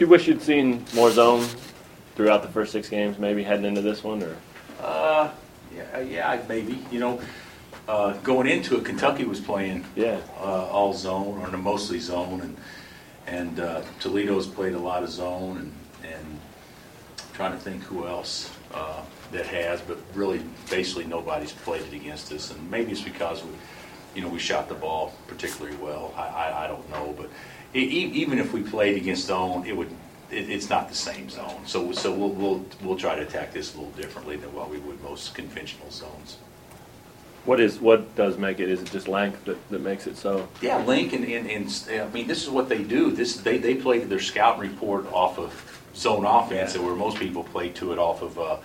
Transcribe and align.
you 0.00 0.06
wish 0.08 0.26
you'd 0.26 0.42
seen 0.42 0.84
more 0.94 1.10
zone 1.10 1.46
throughout 2.16 2.42
the 2.42 2.48
first 2.48 2.72
six 2.72 2.88
games, 2.88 3.18
maybe 3.18 3.42
heading 3.42 3.66
into 3.66 3.82
this 3.82 4.02
one, 4.02 4.22
or? 4.22 4.36
Uh, 4.80 5.30
yeah, 5.74 6.00
yeah, 6.00 6.42
maybe. 6.48 6.78
You 6.90 7.00
know, 7.00 7.20
uh, 7.86 8.14
going 8.18 8.48
into 8.48 8.76
it, 8.76 8.84
Kentucky 8.84 9.24
was 9.24 9.40
playing 9.40 9.84
Yeah. 9.94 10.20
uh, 10.38 10.66
all 10.66 10.92
zone 10.94 11.38
or 11.40 11.56
mostly 11.56 11.98
zone, 11.98 12.40
and 12.40 12.56
and 13.26 13.60
uh, 13.60 13.82
Toledo's 14.00 14.46
played 14.46 14.74
a 14.74 14.78
lot 14.78 15.02
of 15.02 15.10
zone, 15.10 15.58
and 15.58 16.12
and 16.12 16.40
trying 17.34 17.52
to 17.52 17.58
think 17.58 17.82
who 17.82 18.06
else 18.06 18.50
uh, 18.74 19.02
that 19.32 19.46
has, 19.46 19.80
but 19.82 19.98
really, 20.14 20.42
basically 20.70 21.04
nobody's 21.04 21.52
played 21.52 21.82
it 21.82 21.92
against 21.92 22.32
us, 22.32 22.50
and 22.50 22.70
maybe 22.70 22.92
it's 22.92 23.00
because 23.02 23.42
we, 23.44 23.50
you 24.14 24.22
know, 24.22 24.28
we 24.28 24.38
shot 24.38 24.68
the 24.68 24.74
ball 24.74 25.12
particularly 25.26 25.76
well. 25.76 26.12
I 26.16 26.22
I, 26.26 26.64
I 26.64 26.66
don't 26.66 26.88
know, 26.90 27.14
but 27.16 27.30
even 27.74 28.38
if 28.38 28.52
we 28.52 28.62
played 28.62 28.96
against 28.96 29.26
zone, 29.26 29.66
it 29.66 29.76
would. 29.76 29.90
It, 30.30 30.48
it's 30.48 30.70
not 30.70 30.88
the 30.88 30.94
same 30.94 31.28
zone, 31.28 31.60
so 31.66 31.92
so 31.92 32.14
we'll, 32.14 32.30
we'll 32.30 32.64
we'll 32.82 32.96
try 32.96 33.16
to 33.16 33.22
attack 33.22 33.52
this 33.52 33.74
a 33.74 33.78
little 33.78 33.92
differently 33.92 34.36
than 34.36 34.52
what 34.54 34.70
we 34.70 34.78
would 34.78 35.02
most 35.02 35.34
conventional 35.34 35.90
zones. 35.90 36.38
What 37.44 37.58
is 37.58 37.80
what 37.80 38.14
does 38.16 38.36
make 38.38 38.60
it? 38.60 38.68
Is 38.68 38.82
it 38.82 38.90
just 38.92 39.08
length 39.08 39.44
that, 39.46 39.56
that 39.70 39.80
makes 39.80 40.06
it 40.06 40.16
so? 40.16 40.46
Yeah, 40.60 40.84
Link 40.84 41.14
and, 41.14 41.24
and, 41.24 41.50
and 41.50 42.00
I 42.00 42.08
mean, 42.10 42.26
this 42.26 42.42
is 42.42 42.50
what 42.50 42.68
they 42.68 42.82
do. 42.82 43.10
This 43.10 43.38
they 43.38 43.58
they 43.58 43.74
play 43.74 43.98
their 44.00 44.20
scout 44.20 44.58
report 44.58 45.10
off 45.12 45.38
of 45.38 45.80
zone 45.94 46.24
offense, 46.24 46.74
and 46.74 46.84
where 46.84 46.94
most 46.94 47.18
people 47.18 47.42
play 47.42 47.70
to 47.70 47.92
it 47.92 47.98
off 47.98 48.22
of 48.22 48.38
uh, 48.38 48.56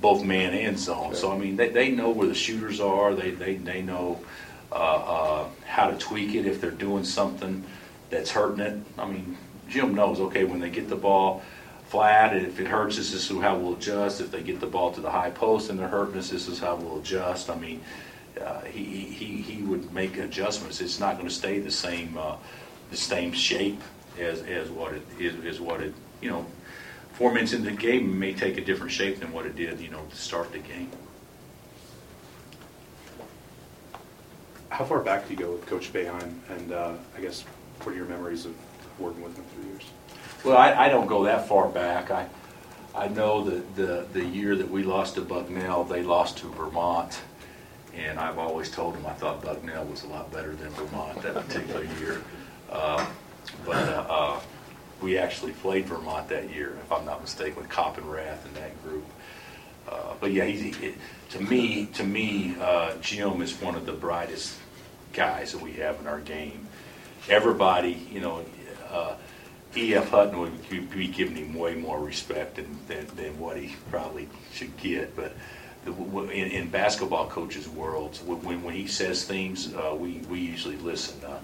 both 0.00 0.24
man 0.24 0.54
and 0.54 0.78
zone. 0.78 1.14
So 1.14 1.30
I 1.32 1.38
mean, 1.38 1.56
they, 1.56 1.68
they 1.68 1.90
know 1.90 2.10
where 2.10 2.26
the 2.26 2.34
shooters 2.34 2.80
are. 2.80 3.14
They 3.14 3.30
they 3.30 3.56
they 3.56 3.82
know 3.82 4.18
uh, 4.72 4.74
uh, 4.74 5.48
how 5.66 5.90
to 5.90 5.96
tweak 5.98 6.34
it 6.34 6.46
if 6.46 6.60
they're 6.60 6.70
doing 6.70 7.04
something 7.04 7.64
that's 8.10 8.30
hurting 8.30 8.60
it. 8.60 8.78
I 8.98 9.06
mean, 9.06 9.36
Jim 9.68 9.94
knows. 9.94 10.20
Okay, 10.20 10.44
when 10.44 10.60
they 10.60 10.70
get 10.70 10.88
the 10.88 10.96
ball 10.96 11.42
flat, 11.86 12.34
and 12.34 12.46
if 12.46 12.60
it 12.60 12.66
hurts 12.66 12.98
us, 12.98 13.10
this 13.12 13.30
is 13.30 13.40
how 13.40 13.56
we'll 13.56 13.74
adjust. 13.74 14.20
If 14.20 14.30
they 14.30 14.42
get 14.42 14.60
the 14.60 14.66
ball 14.66 14.92
to 14.92 15.00
the 15.00 15.10
high 15.10 15.30
post 15.30 15.70
and 15.70 15.78
they're 15.78 15.88
hurting 15.88 16.18
us, 16.18 16.30
this 16.30 16.48
is 16.48 16.58
how 16.58 16.76
we'll 16.76 16.98
adjust. 16.98 17.50
I 17.50 17.56
mean, 17.56 17.80
uh, 18.40 18.60
he, 18.62 18.84
he, 18.84 19.42
he 19.42 19.62
would 19.62 19.92
make 19.92 20.16
adjustments. 20.18 20.80
It's 20.80 21.00
not 21.00 21.16
going 21.16 21.28
to 21.28 21.34
stay 21.34 21.58
the 21.58 21.70
same, 21.70 22.16
uh, 22.18 22.36
the 22.90 22.96
same 22.96 23.32
shape 23.32 23.80
as, 24.18 24.42
as 24.42 24.70
what 24.70 24.92
it 24.92 25.02
is, 25.18 25.34
is 25.44 25.60
what 25.60 25.80
it, 25.80 25.94
you 26.20 26.30
know, 26.30 26.46
four 27.14 27.32
minutes 27.32 27.52
into 27.52 27.70
the 27.70 27.76
game 27.76 28.18
may 28.18 28.32
take 28.32 28.58
a 28.58 28.64
different 28.64 28.92
shape 28.92 29.20
than 29.20 29.32
what 29.32 29.46
it 29.46 29.56
did, 29.56 29.80
you 29.80 29.90
know, 29.90 30.02
to 30.08 30.16
start 30.16 30.52
the 30.52 30.58
game. 30.58 30.90
How 34.68 34.84
far 34.84 35.00
back 35.00 35.26
do 35.26 35.34
you 35.34 35.40
go 35.40 35.52
with 35.52 35.66
Coach 35.66 35.92
Boeheim? 35.92 36.34
And 36.50 36.72
uh, 36.72 36.92
I 37.16 37.20
guess, 37.20 37.44
what 37.82 37.92
are 37.92 37.96
your 37.96 38.06
memories 38.06 38.44
of 38.46 38.54
working 38.98 39.22
with 39.22 39.36
him 39.36 39.44
through 39.54 39.70
years? 39.70 39.82
Well, 40.44 40.56
I, 40.56 40.86
I 40.86 40.88
don't 40.88 41.06
go 41.06 41.24
that 41.24 41.48
far 41.48 41.68
back. 41.68 42.10
I, 42.10 42.26
I 42.94 43.08
know 43.08 43.44
that 43.44 43.76
the, 43.76 44.06
the 44.12 44.24
year 44.24 44.56
that 44.56 44.70
we 44.70 44.82
lost 44.82 45.14
to 45.16 45.20
Bucknell, 45.22 45.84
they 45.84 46.02
lost 46.02 46.38
to 46.38 46.46
Vermont. 46.48 47.20
And 47.96 48.18
I've 48.18 48.38
always 48.38 48.70
told 48.70 48.94
them 48.94 49.06
I 49.06 49.12
thought 49.14 49.42
Bucknell 49.42 49.84
was 49.86 50.04
a 50.04 50.08
lot 50.08 50.32
better 50.32 50.54
than 50.54 50.70
Vermont 50.70 51.20
that 51.22 51.34
particular 51.34 51.84
year. 52.00 52.22
Uh, 52.70 53.04
But 53.64 53.88
uh, 53.88 54.06
uh, 54.08 54.40
we 55.00 55.16
actually 55.18 55.52
played 55.52 55.86
Vermont 55.86 56.28
that 56.28 56.50
year, 56.50 56.76
if 56.84 56.92
I'm 56.92 57.04
not 57.04 57.20
mistaken, 57.22 57.56
with 57.62 57.70
Coppenrath 57.70 58.44
and 58.44 58.54
that 58.56 58.80
group. 58.84 59.04
Uh, 59.88 60.14
But 60.20 60.32
yeah, 60.32 60.44
he's, 60.44 60.76
he- 60.76 60.94
to 61.30 61.40
me, 61.42 61.86
to 61.94 62.04
me, 62.04 62.54
uh, 62.60 62.94
Jim 63.00 63.42
is 63.42 63.54
one 63.60 63.74
of 63.74 63.84
the 63.86 63.92
brightest 63.92 64.56
guys 65.12 65.52
that 65.52 65.60
we 65.62 65.72
have 65.74 65.98
in 66.00 66.06
our 66.06 66.20
game. 66.20 66.66
Everybody, 67.28 68.06
you 68.10 68.20
know, 68.20 68.44
uh, 68.90 69.14
E.F. 69.76 70.08
Hutton 70.10 70.38
would 70.40 70.90
be- 70.90 71.08
giving 71.08 71.36
him 71.36 71.54
way 71.54 71.74
more 71.74 72.00
respect 72.00 72.56
than, 72.56 72.78
than, 72.88 73.06
than 73.16 73.38
what 73.38 73.56
he 73.56 73.76
probably 73.90 74.28
should 74.52 74.74
get. 74.78 75.14
But 75.14 75.34
the- 75.84 75.92
in, 76.30 76.50
in 76.50 76.68
basketball 76.68 77.28
coaches' 77.28 77.68
worlds, 77.68 78.22
when- 78.22 78.62
when 78.62 78.74
he 78.74 78.86
says 78.86 79.24
things, 79.24 79.74
uh, 79.74 79.94
we, 79.98 80.18
we 80.30 80.40
usually 80.40 80.76
listen. 80.76 81.22
Uh, 81.24 81.38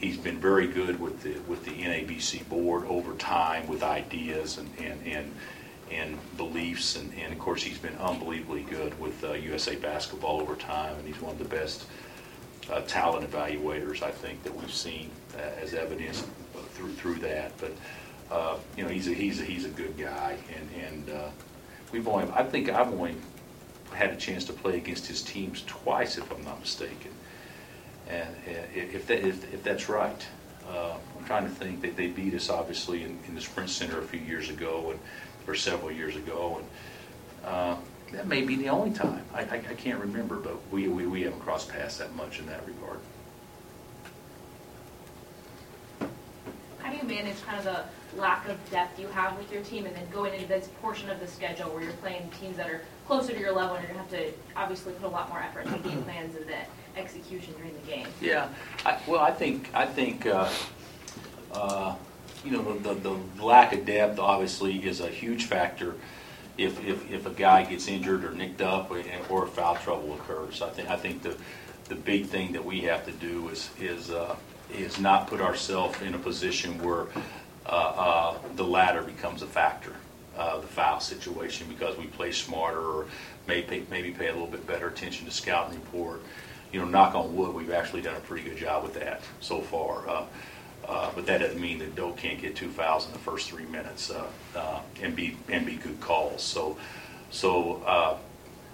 He's 0.00 0.16
been 0.16 0.40
very 0.40 0.66
good 0.66 0.98
with 0.98 1.22
the, 1.22 1.34
with 1.48 1.64
the 1.64 1.70
NABC 1.70 2.48
board 2.48 2.84
over 2.88 3.14
time 3.14 3.68
with 3.68 3.84
ideas 3.84 4.58
and, 4.58 4.68
and, 4.80 5.06
and, 5.06 5.32
and 5.92 6.18
beliefs. 6.36 6.96
And, 6.96 7.14
and 7.14 7.32
of 7.32 7.38
course, 7.38 7.62
he's 7.62 7.78
been 7.78 7.94
unbelievably 7.98 8.62
good 8.64 8.98
with 8.98 9.22
uh, 9.22 9.34
USA 9.34 9.76
Basketball 9.76 10.40
over 10.40 10.56
time. 10.56 10.96
And 10.96 11.06
he's 11.06 11.22
one 11.22 11.30
of 11.34 11.38
the 11.38 11.44
best 11.44 11.86
uh, 12.70 12.80
talent 12.82 13.28
evaluators, 13.30 14.02
I 14.02 14.10
think, 14.10 14.42
that 14.44 14.54
we've 14.54 14.72
seen 14.72 15.10
uh, 15.36 15.62
as 15.62 15.74
evidence 15.74 16.24
through 16.74 16.92
through 16.92 17.16
that. 17.16 17.52
But 17.58 17.72
uh, 18.30 18.56
you 18.76 18.84
know, 18.84 18.90
he's 18.90 19.08
a 19.08 19.14
he's 19.14 19.40
a 19.40 19.44
he's 19.44 19.64
a 19.64 19.70
good 19.70 19.96
guy, 19.96 20.36
and 20.56 20.84
and 20.84 21.10
uh, 21.10 21.28
we've 21.92 22.06
only 22.08 22.30
I 22.32 22.42
think 22.42 22.68
I've 22.68 22.88
only 22.88 23.14
had 23.92 24.10
a 24.10 24.16
chance 24.16 24.44
to 24.46 24.52
play 24.52 24.76
against 24.76 25.06
his 25.06 25.22
teams 25.22 25.64
twice, 25.66 26.16
if 26.16 26.30
I'm 26.32 26.44
not 26.44 26.60
mistaken. 26.60 27.12
And 28.08 28.34
if 28.74 29.06
that 29.06 29.26
if, 29.26 29.52
if 29.52 29.62
that's 29.62 29.88
right, 29.88 30.26
uh, 30.68 30.94
I'm 31.18 31.24
trying 31.24 31.44
to 31.44 31.50
think 31.50 31.82
that 31.82 31.96
they 31.96 32.08
beat 32.08 32.34
us 32.34 32.50
obviously 32.50 33.04
in, 33.04 33.18
in 33.28 33.34
the 33.34 33.40
Sprint 33.40 33.70
Center 33.70 33.98
a 33.98 34.04
few 34.04 34.20
years 34.20 34.48
ago 34.50 34.90
and 34.90 35.00
or 35.46 35.54
several 35.54 35.90
years 35.90 36.16
ago, 36.16 36.60
and 36.60 37.52
uh, 37.52 37.76
that 38.12 38.26
may 38.26 38.42
be 38.42 38.56
the 38.56 38.68
only 38.68 38.90
time. 38.90 39.24
I, 39.34 39.40
I, 39.40 39.54
I 39.70 39.74
can't 39.74 39.98
remember, 39.98 40.36
but 40.36 40.56
we, 40.70 40.88
we, 40.88 41.06
we 41.06 41.22
haven't 41.22 41.40
crossed 41.40 41.68
paths 41.70 41.98
that 41.98 42.14
much 42.14 42.38
in 42.38 42.46
that 42.46 42.60
regard. 42.66 43.00
How 46.78 46.90
do 46.90 46.96
you 46.96 47.04
manage 47.04 47.42
kind 47.44 47.58
of 47.58 47.64
the 47.64 48.20
lack 48.20 48.46
of 48.48 48.58
depth 48.70 49.00
you 49.00 49.08
have 49.08 49.36
with 49.38 49.50
your 49.50 49.62
team 49.62 49.86
and 49.86 49.96
then 49.96 50.06
going 50.12 50.34
into 50.34 50.46
this 50.46 50.68
portion 50.82 51.08
of 51.08 51.20
the 51.20 51.26
schedule 51.26 51.70
where 51.70 51.82
you're 51.82 51.92
playing 51.94 52.30
teams 52.38 52.56
that 52.58 52.68
are 52.68 52.82
closer 53.06 53.32
to 53.32 53.38
your 53.38 53.52
level 53.52 53.76
and 53.76 53.84
you're 53.86 53.94
going 53.94 54.06
to 54.08 54.16
have 54.16 54.26
to 54.26 54.38
obviously 54.56 54.92
put 54.94 55.06
a 55.06 55.08
lot 55.08 55.28
more 55.30 55.40
effort 55.40 55.66
into 55.66 55.78
game 55.78 56.02
plans 56.04 56.36
and 56.36 56.46
the 56.46 57.00
execution 57.00 57.54
during 57.54 57.72
the 57.72 57.90
game? 57.90 58.06
Yeah, 58.20 58.48
I, 58.84 58.98
well, 59.06 59.20
I 59.20 59.30
think, 59.30 59.70
I 59.72 59.86
think, 59.86 60.26
uh, 60.26 60.50
uh, 61.52 61.94
you 62.44 62.50
know, 62.50 62.78
the, 62.78 62.94
the 62.94 63.18
the 63.36 63.44
lack 63.44 63.72
of 63.72 63.86
depth 63.86 64.18
obviously 64.18 64.76
is 64.84 65.00
a 65.00 65.08
huge 65.08 65.44
factor 65.44 65.94
if, 66.62 66.84
if, 66.84 67.10
if 67.10 67.26
a 67.26 67.30
guy 67.30 67.64
gets 67.64 67.88
injured 67.88 68.24
or 68.24 68.32
nicked 68.32 68.62
up 68.62 68.90
or, 68.90 69.02
or 69.28 69.46
foul 69.46 69.76
trouble 69.76 70.14
occurs. 70.14 70.62
I 70.62 70.70
think, 70.70 70.90
I 70.90 70.96
think 70.96 71.22
the, 71.22 71.36
the 71.88 71.94
big 71.94 72.26
thing 72.26 72.52
that 72.52 72.64
we 72.64 72.80
have 72.82 73.04
to 73.06 73.12
do 73.12 73.48
is, 73.48 73.70
is, 73.80 74.10
uh, 74.10 74.36
is 74.72 75.00
not 75.00 75.26
put 75.26 75.40
ourselves 75.40 76.00
in 76.02 76.14
a 76.14 76.18
position 76.18 76.82
where, 76.82 77.06
uh, 77.66 77.68
uh, 77.68 78.38
the 78.56 78.64
latter 78.64 79.02
becomes 79.02 79.42
a 79.42 79.46
factor, 79.46 79.94
uh, 80.36 80.60
the 80.60 80.66
foul 80.66 81.00
situation, 81.00 81.66
because 81.68 81.96
we 81.96 82.06
play 82.06 82.32
smarter 82.32 82.80
or 82.80 83.06
maybe, 83.46 83.86
maybe 83.90 84.10
pay 84.10 84.28
a 84.28 84.32
little 84.32 84.46
bit 84.46 84.66
better 84.66 84.88
attention 84.88 85.26
to 85.26 85.32
scouting 85.32 85.74
report 85.74 86.22
you 86.72 86.80
know, 86.80 86.86
knock 86.86 87.14
on 87.14 87.36
wood, 87.36 87.54
we've 87.54 87.70
actually 87.70 88.00
done 88.00 88.16
a 88.16 88.20
pretty 88.20 88.48
good 88.48 88.56
job 88.56 88.82
with 88.82 88.94
that 88.94 89.20
so 89.40 89.60
far. 89.60 90.26
Uh, 90.88 91.10
But 91.14 91.26
that 91.26 91.38
doesn't 91.38 91.60
mean 91.60 91.78
that 91.78 91.94
Doak 91.94 92.16
can't 92.16 92.40
get 92.40 92.56
two 92.56 92.68
fouls 92.68 93.06
in 93.06 93.12
the 93.12 93.18
first 93.18 93.48
three 93.50 93.66
minutes 93.66 94.10
uh, 94.10 94.24
uh, 94.56 94.80
and 95.00 95.14
be, 95.14 95.36
and 95.48 95.64
be 95.64 95.76
good 95.76 96.00
calls. 96.00 96.42
So, 96.42 96.76
so 97.30 97.82
uh, 97.86 98.16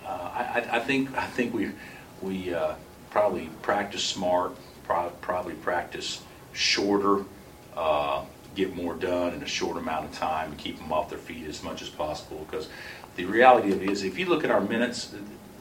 uh, 0.05 0.09
I, 0.09 0.67
I- 0.73 0.81
think, 0.81 1.15
I 1.17 1.27
think 1.27 1.53
we, 1.55 1.71
we 2.23 2.55
probably 3.11 3.51
practice 3.63 4.03
smart, 4.05 4.53
prob- 4.85 5.21
probably 5.21 5.55
practice 5.55 6.23
shorter, 6.53 7.25
get 8.55 8.75
more 8.75 8.95
done 8.95 9.35
in 9.35 9.43
a 9.43 9.47
short 9.47 9.77
amount 9.77 10.05
of 10.07 10.13
time, 10.13 10.51
and 10.51 10.59
keep 10.59 10.79
them 10.79 10.93
off 10.93 11.09
their 11.11 11.19
feet 11.19 11.47
as 11.47 11.63
much 11.63 11.81
as 11.83 11.89
possible. 11.89 12.45
Because 12.51 12.69
the 13.17 13.25
reality 13.25 13.71
of 13.71 13.83
it 13.83 13.91
is, 13.91 14.03
if 14.03 14.19
you 14.19 14.27
look 14.27 14.43
at 14.45 14.51
our 14.51 14.61
minutes, 14.61 15.13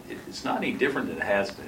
it- 0.10 0.18
it's 0.28 0.44
not 0.46 0.58
any 0.58 0.72
different 0.72 1.10
than 1.10 1.18
it 1.18 1.24
has 1.24 1.52
been 1.52 1.68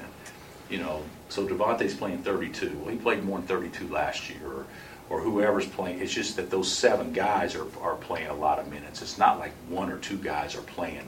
you 0.69 0.77
know, 0.77 1.01
so 1.29 1.47
Devonte's 1.47 1.93
playing 1.93 2.23
32. 2.23 2.77
Well, 2.79 2.89
he 2.91 2.97
played 2.97 3.23
more 3.23 3.37
than 3.37 3.47
32 3.47 3.87
last 3.87 4.29
year, 4.29 4.45
or, 4.45 4.65
or 5.09 5.21
whoever's 5.21 5.67
playing. 5.67 5.99
It's 5.99 6.13
just 6.13 6.35
that 6.37 6.49
those 6.49 6.71
seven 6.71 7.13
guys 7.13 7.55
are, 7.55 7.67
are 7.81 7.95
playing 7.95 8.27
a 8.27 8.33
lot 8.35 8.59
of 8.59 8.69
minutes. 8.69 9.01
It's 9.01 9.17
not 9.17 9.39
like 9.39 9.51
one 9.69 9.91
or 9.91 9.97
two 9.99 10.17
guys 10.17 10.55
are 10.55 10.61
playing 10.61 11.07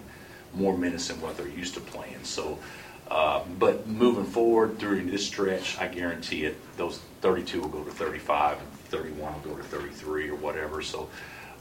more 0.54 0.78
minutes 0.78 1.08
than 1.08 1.20
what 1.22 1.38
they're 1.38 1.48
used 1.48 1.74
to 1.74 1.80
playing. 1.80 2.24
So, 2.24 2.60
uh, 3.10 3.42
but 3.60 3.88
moving 3.88 4.26
forward 4.26 4.78
during 4.78 5.10
this 5.10 5.26
stretch, 5.26 5.78
I 5.80 5.88
guarantee 5.88 6.46
it, 6.46 6.56
those 6.78 7.00
32 7.22 7.62
will 7.62 7.70
go 7.70 7.84
to 7.84 7.92
35, 7.92 8.60
and 8.60 8.68
31 8.90 9.34
will 9.34 9.52
go 9.52 9.58
to 9.58 9.64
33 9.64 10.30
or 10.30 10.36
whatever. 10.36 10.82
So 10.82 11.10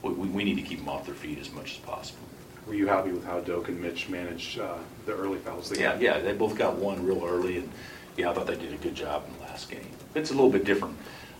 we, 0.02 0.10
we 0.12 0.44
need 0.44 0.56
to 0.56 0.62
keep 0.62 0.78
them 0.80 0.88
off 0.88 1.06
their 1.06 1.14
feet 1.14 1.38
as 1.38 1.50
much 1.52 1.72
as 1.72 1.78
possible. 1.78 2.20
Were 2.66 2.74
you 2.74 2.86
happy 2.86 3.10
with 3.10 3.24
how 3.24 3.40
Doak 3.40 3.68
and 3.68 3.80
Mitch 3.80 4.08
managed 4.08 4.58
uh, 4.60 4.76
the 5.06 5.12
early 5.12 5.38
fouls? 5.38 5.70
they 5.70 5.80
Yeah, 5.80 5.92
got? 5.92 6.02
yeah, 6.02 6.18
they 6.20 6.34
both 6.34 6.56
got 6.58 6.76
one 6.76 7.04
real 7.04 7.24
early, 7.24 7.56
and 7.58 7.70
yeah, 8.16 8.30
I 8.30 8.34
thought 8.34 8.46
they 8.46 8.56
did 8.56 8.72
a 8.72 8.76
good 8.76 8.94
job 8.94 9.24
in 9.26 9.34
the 9.36 9.40
last 9.42 9.70
game. 9.70 9.86
It's 10.14 10.30
a 10.30 10.34
little 10.34 10.50
bit 10.50 10.64
different 10.64 10.96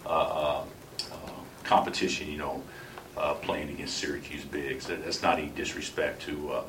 uh, 0.06 0.08
uh, 0.08 0.64
uh, 1.12 1.30
competition, 1.64 2.28
you 2.30 2.38
know, 2.38 2.62
uh, 3.16 3.34
playing 3.34 3.70
against 3.70 3.98
Syracuse 3.98 4.44
bigs. 4.44 4.86
That's 4.86 5.22
not 5.22 5.38
any 5.38 5.48
disrespect 5.48 6.22
to 6.22 6.52
uh, 6.52 6.62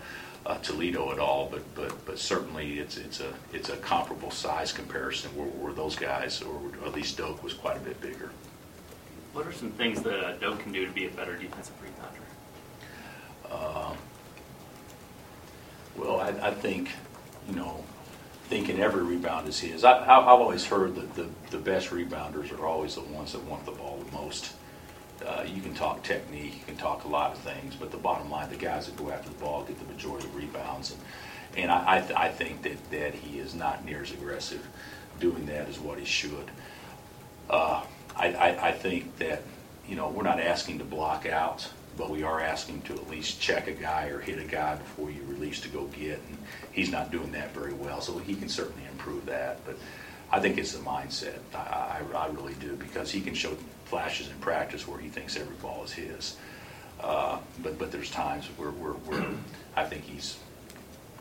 uh, 0.45 0.57
Toledo 0.59 1.12
at 1.12 1.19
all, 1.19 1.48
but 1.51 1.63
but 1.75 2.06
but 2.06 2.18
certainly 2.18 2.80
it's 2.80 2.98
it's 2.98 3.19
a 3.19 3.33
it's 3.53 3.69
a 3.69 3.77
comparable 3.77 4.31
size 4.31 4.74
comparison 4.74 5.30
where, 5.36 5.48
where 5.48 5.74
those 5.74 5.95
guys, 5.95 6.42
or 6.42 6.59
at 6.86 6.94
least 6.94 7.18
Doak, 7.18 7.44
was 7.44 7.54
quite 7.54 7.77
a 7.77 7.81
bit 7.81 8.01
bigger. 8.01 8.31
What 9.33 9.47
are 9.47 9.54
some 9.54 9.71
things 9.71 10.01
that 10.01 10.42
Doak 10.42 10.59
can 10.59 10.71
do 10.71 10.86
to 10.86 10.92
be 10.92 11.06
a 11.06 11.09
better 11.09 11.38
defensive 11.38 11.75
rebounder? 11.81 12.25
Uh, 13.50 13.94
Well, 15.97 16.19
I, 16.19 16.30
I 16.47 16.51
think, 16.51 16.89
you 17.47 17.56
know, 17.56 17.83
thinking 18.51 18.81
every 18.81 19.01
rebound 19.01 19.48
is 19.48 19.62
his. 19.62 19.86
I, 19.86 20.01
I've 20.01 20.27
always 20.27 20.65
heard 20.65 20.95
that 20.95 21.15
the, 21.15 21.30
the 21.51 21.57
best 21.57 21.89
rebounders 21.89 22.51
are 22.51 22.65
always 22.65 22.95
the 22.95 23.01
ones 23.01 23.31
that 23.31 23.42
want 23.45 23.65
the 23.65 23.71
ball 23.71 24.03
the 24.06 24.12
most. 24.12 24.51
Uh, 25.25 25.45
you 25.48 25.62
can 25.62 25.74
talk 25.74 26.03
technique, 26.03 26.56
you 26.57 26.65
can 26.65 26.75
talk 26.75 27.06
a 27.06 27.07
lot 27.07 27.31
of 27.31 27.38
things, 27.38 27.75
but 27.75 27.92
the 27.92 27.98
bottom 27.98 28.30
line, 28.30 28.50
the 28.50 28.57
guys 28.57 28.88
that 28.88 28.98
go 28.98 29.09
after 29.09 29.30
the 29.30 29.36
ball 29.36 29.63
get 29.63 29.80
the 29.80 29.94
majority 29.94 30.27
of 30.27 30.36
rebounds. 30.36 30.92
And, 30.92 31.00
and 31.63 31.71
I, 31.71 31.95
I, 31.95 32.01
th- 32.01 32.19
I 32.19 32.27
think 32.27 32.62
that, 32.63 32.92
that 32.92 33.13
he 33.13 33.39
is 33.39 33.56
not 33.56 33.86
near 33.86 34.01
as 34.01 34.12
aggressive 34.12 34.68
doing 35.21 35.45
that 35.45 35.69
as 35.69 35.80
what 35.80 35.97
he 35.97 36.04
should. 36.04 36.51
Uh, 37.50 37.83
I, 38.18 38.33
I, 38.33 38.68
I 38.68 38.71
think 38.74 39.18
that, 39.19 39.44
you 39.88 39.95
know, 39.95 40.09
we're 40.09 40.24
not 40.24 40.42
asking 40.42 40.80
to 40.80 40.83
block 40.83 41.25
out, 41.25 41.69
but 41.97 42.09
we 42.09 42.23
are 42.23 42.39
asking 42.39 42.81
to 42.83 42.93
at 42.93 43.09
least 43.09 43.39
check 43.41 43.67
a 43.67 43.71
guy 43.71 44.07
or 44.07 44.19
hit 44.19 44.39
a 44.39 44.45
guy 44.45 44.75
before 44.75 45.11
you 45.11 45.21
release 45.27 45.59
to 45.61 45.69
go 45.69 45.85
get. 45.88 46.19
And 46.29 46.38
he's 46.71 46.91
not 46.91 47.11
doing 47.11 47.31
that 47.33 47.53
very 47.53 47.73
well, 47.73 48.01
so 48.01 48.17
he 48.19 48.35
can 48.35 48.49
certainly 48.49 48.83
improve 48.91 49.25
that. 49.25 49.63
But 49.65 49.77
I 50.31 50.39
think 50.39 50.57
it's 50.57 50.73
the 50.73 50.83
mindset. 50.83 51.39
I, 51.53 52.01
I, 52.13 52.17
I 52.17 52.27
really 52.29 52.55
do, 52.55 52.75
because 52.75 53.11
he 53.11 53.21
can 53.21 53.33
show 53.33 53.55
flashes 53.85 54.29
in 54.29 54.38
practice 54.38 54.88
where 54.88 54.99
he 54.99 55.09
thinks 55.09 55.35
every 55.35 55.55
ball 55.57 55.83
is 55.83 55.91
his. 55.91 56.38
Uh, 57.01 57.39
but, 57.61 57.77
but 57.77 57.91
there's 57.91 58.11
times 58.11 58.45
where, 58.57 58.71
where, 58.71 58.94
where 58.94 59.25
I 59.75 59.83
think 59.83 60.03
he's 60.03 60.37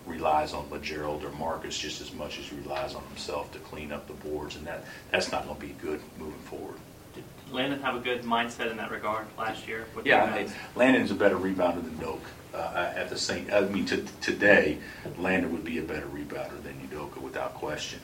relies 0.06 0.52
on 0.52 0.64
LaGerald 0.70 1.22
or 1.24 1.30
Marcus 1.32 1.78
just 1.78 2.00
as 2.00 2.12
much 2.12 2.38
as 2.38 2.46
he 2.46 2.56
relies 2.56 2.94
on 2.94 3.02
himself 3.04 3.52
to 3.52 3.58
clean 3.60 3.92
up 3.92 4.06
the 4.06 4.28
boards, 4.28 4.56
and 4.56 4.66
that, 4.66 4.84
that's 5.10 5.30
not 5.30 5.44
going 5.44 5.56
to 5.56 5.66
be 5.66 5.74
good 5.80 6.00
moving 6.18 6.40
forward. 6.40 6.76
Did 7.14 7.24
Landen 7.50 7.80
have 7.82 7.96
a 7.96 8.00
good 8.00 8.22
mindset 8.22 8.70
in 8.70 8.76
that 8.76 8.90
regard 8.90 9.26
last 9.38 9.66
year? 9.66 9.86
with 9.94 10.06
Yeah, 10.06 10.26
rebounds? 10.30 10.52
I- 10.52 10.78
Landen's 10.78 11.10
a 11.10 11.14
better 11.14 11.36
rebounder 11.36 11.82
than 11.82 11.96
Doak. 11.98 12.20
Uh, 12.54 12.92
At 12.96 13.08
the 13.10 13.18
same, 13.18 13.48
I 13.52 13.60
mean, 13.60 13.86
to- 13.86 14.04
today, 14.20 14.78
Landon 15.18 15.52
would 15.52 15.64
be 15.64 15.78
a 15.78 15.82
better 15.82 16.06
rebounder 16.06 16.60
than 16.62 16.74
Udoka 16.88 17.18
without 17.18 17.54
question. 17.54 18.00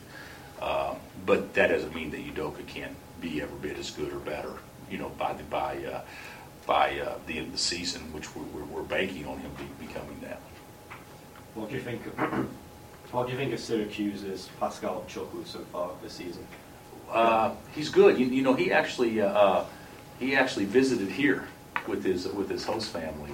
Uh, 0.61 0.95
But 1.25 1.53
that 1.55 1.67
doesn't 1.67 1.93
mean 1.93 2.11
that 2.11 2.21
Udoka 2.21 2.65
can't 2.67 2.95
be 3.19 3.41
every 3.41 3.57
bit 3.59 3.77
as 3.77 3.91
good 3.91 4.13
or 4.13 4.19
better, 4.19 4.53
you 4.89 4.97
know, 4.97 5.09
by 5.09 5.33
the, 5.33 5.43
by, 5.43 5.83
uh, 5.83 6.01
by 6.65 6.97
uh, 6.99 7.17
the 7.27 7.37
end 7.39 7.47
of 7.47 7.51
the 7.51 7.57
season, 7.57 8.13
which 8.13 8.33
we're, 8.35 8.43
we're- 8.43 8.67
we're 8.71 8.81
banking 8.83 9.25
on 9.27 9.37
him 9.39 9.51
be- 9.57 9.85
becoming 9.87 10.17
that. 10.21 10.39
What 11.55 11.69
do 11.69 11.75
you 11.75 11.81
think? 11.81 12.05
Of, 12.05 12.13
what 13.11 13.25
do 13.27 13.33
you 13.33 13.37
think 13.37 13.51
of 13.53 13.59
Syracuse's 13.59 14.47
Pascal 14.59 15.03
Chukwu 15.09 15.45
so 15.45 15.59
far 15.73 15.91
this 16.01 16.13
season? 16.13 16.47
Uh, 17.11 17.53
he's 17.73 17.89
good. 17.89 18.19
You, 18.19 18.25
you 18.27 18.41
know, 18.41 18.53
he 18.53 18.71
actually 18.71 19.21
uh, 19.21 19.27
uh, 19.27 19.65
he 20.19 20.35
actually 20.35 20.65
visited 20.65 21.09
here 21.09 21.47
with 21.87 22.03
his 22.03 22.27
with 22.27 22.49
his 22.49 22.65
host 22.65 22.91
family 22.91 23.31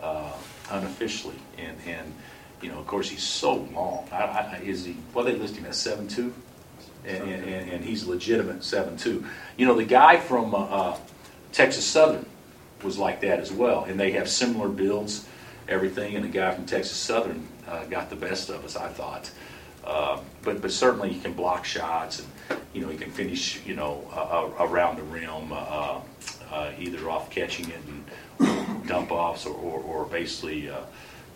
uh, 0.00 0.32
unofficially, 0.70 1.36
and 1.58 1.76
and 1.86 2.12
you 2.60 2.70
know, 2.70 2.78
of 2.78 2.86
course, 2.86 3.08
he's 3.08 3.22
so 3.22 3.54
long. 3.74 4.08
I, 4.10 4.16
I, 4.16 4.60
is 4.64 4.84
he? 4.84 4.96
Well, 5.14 5.24
they 5.24 5.34
list 5.34 5.56
him 5.56 5.66
as 5.66 5.76
seven 5.76 6.08
two, 6.08 6.32
and, 7.04 7.22
and, 7.22 7.70
and, 7.70 7.84
he's 7.84 8.06
legitimate 8.06 8.64
seven 8.64 8.96
two. 8.96 9.24
You 9.56 9.66
know, 9.66 9.74
the 9.74 9.84
guy 9.84 10.18
from 10.18 10.54
uh, 10.54 10.96
Texas 11.52 11.84
Southern 11.84 12.26
was 12.82 12.98
like 12.98 13.20
that 13.20 13.38
as 13.38 13.52
well, 13.52 13.84
and 13.84 13.98
they 13.98 14.12
have 14.12 14.28
similar 14.28 14.68
builds, 14.68 15.28
everything. 15.68 16.16
And 16.16 16.24
the 16.24 16.28
guy 16.28 16.52
from 16.54 16.66
Texas 16.66 16.96
Southern 16.96 17.46
uh, 17.68 17.84
got 17.84 18.10
the 18.10 18.16
best 18.16 18.50
of 18.50 18.64
us, 18.64 18.74
I 18.76 18.88
thought. 18.88 19.30
But 20.42 20.60
but 20.60 20.72
certainly 20.72 21.12
he 21.12 21.20
can 21.20 21.34
block 21.34 21.64
shots, 21.64 22.18
and 22.18 22.28
you 22.72 22.80
know 22.80 22.88
he 22.88 22.96
can 22.96 23.10
finish 23.10 23.64
you 23.66 23.74
know 23.74 24.04
uh, 24.12 24.64
around 24.64 24.96
the 24.96 25.02
rim, 25.02 25.52
uh, 25.52 26.00
uh, 26.50 26.70
either 26.78 27.08
off 27.10 27.30
catching 27.30 27.68
it 27.70 27.80
and 27.86 28.86
dump 28.86 29.10
offs, 29.10 29.46
or, 29.46 29.54
or, 29.54 29.80
or 29.80 30.04
basically 30.06 30.70
uh, 30.70 30.80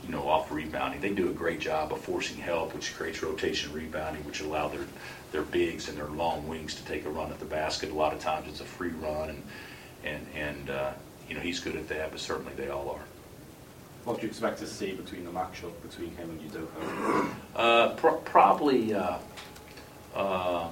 you 0.05 0.11
know 0.11 0.29
off 0.29 0.51
rebounding. 0.51 1.01
They 1.01 1.11
do 1.11 1.31
a 1.31 1.35
great 1.35 1.61
job 1.61 1.93
of 1.93 2.01
forcing 2.01 2.39
help, 2.39 2.75
which 2.75 2.95
creates 2.95 3.23
rotation 3.23 3.73
rebounding, 3.73 4.25
which 4.25 4.41
allow 4.41 4.69
their 4.69 4.87
their 5.33 5.43
bigs 5.43 5.89
and 5.89 5.99
their 5.99 6.09
long 6.09 6.47
wings 6.49 6.75
to 6.77 6.85
take 6.85 7.05
a 7.05 7.11
run 7.11 7.31
at 7.31 7.39
the 7.39 7.45
basket. 7.45 7.91
A 7.91 7.95
lot 7.95 8.13
of 8.13 8.21
times 8.21 8.49
it's 8.49 8.61
a 8.61 8.65
free 8.65 8.91
run, 8.91 9.31
and 9.31 9.43
and 10.05 10.27
and 10.35 10.71
uh, 10.71 10.93
you 11.29 11.35
know 11.35 11.41
he's 11.41 11.61
good 11.61 11.77
at 11.77 11.89
that, 11.89 12.11
but 12.11 12.21
certainly 12.21 12.53
they 12.55 12.69
all 12.69 12.91
are. 12.91 13.05
What 14.05 14.21
do 14.21 14.23
you 14.23 14.29
expect 14.29 14.61
to 14.61 14.69
see 14.69 14.93
between 14.93 15.25
the 15.25 15.33
matchup 15.33 15.73
between 15.83 16.15
him 16.15 16.31
and 16.31 16.41
Udoka? 16.41 17.35
Uh, 17.57 17.89
pro- 17.95 18.19
probably 18.19 18.95
uh, 18.95 19.19
uh, 20.15 20.69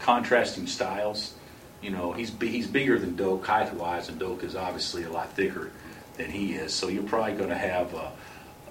contrasting 0.00 0.66
styles. 0.66 1.34
You 1.82 1.90
know, 1.90 2.12
he's 2.12 2.32
he's 2.40 2.66
bigger 2.66 2.98
than 2.98 3.16
Doak 3.16 3.46
height 3.46 3.72
wise, 3.74 4.08
and 4.08 4.18
Doak 4.18 4.42
is 4.42 4.56
obviously 4.56 5.04
a 5.04 5.10
lot 5.10 5.32
thicker 5.32 5.70
than 6.16 6.30
he 6.30 6.54
is. 6.54 6.74
So 6.74 6.88
you're 6.88 7.04
probably 7.04 7.34
going 7.34 7.50
to 7.50 7.56
have 7.56 7.94
uh, 7.94 8.10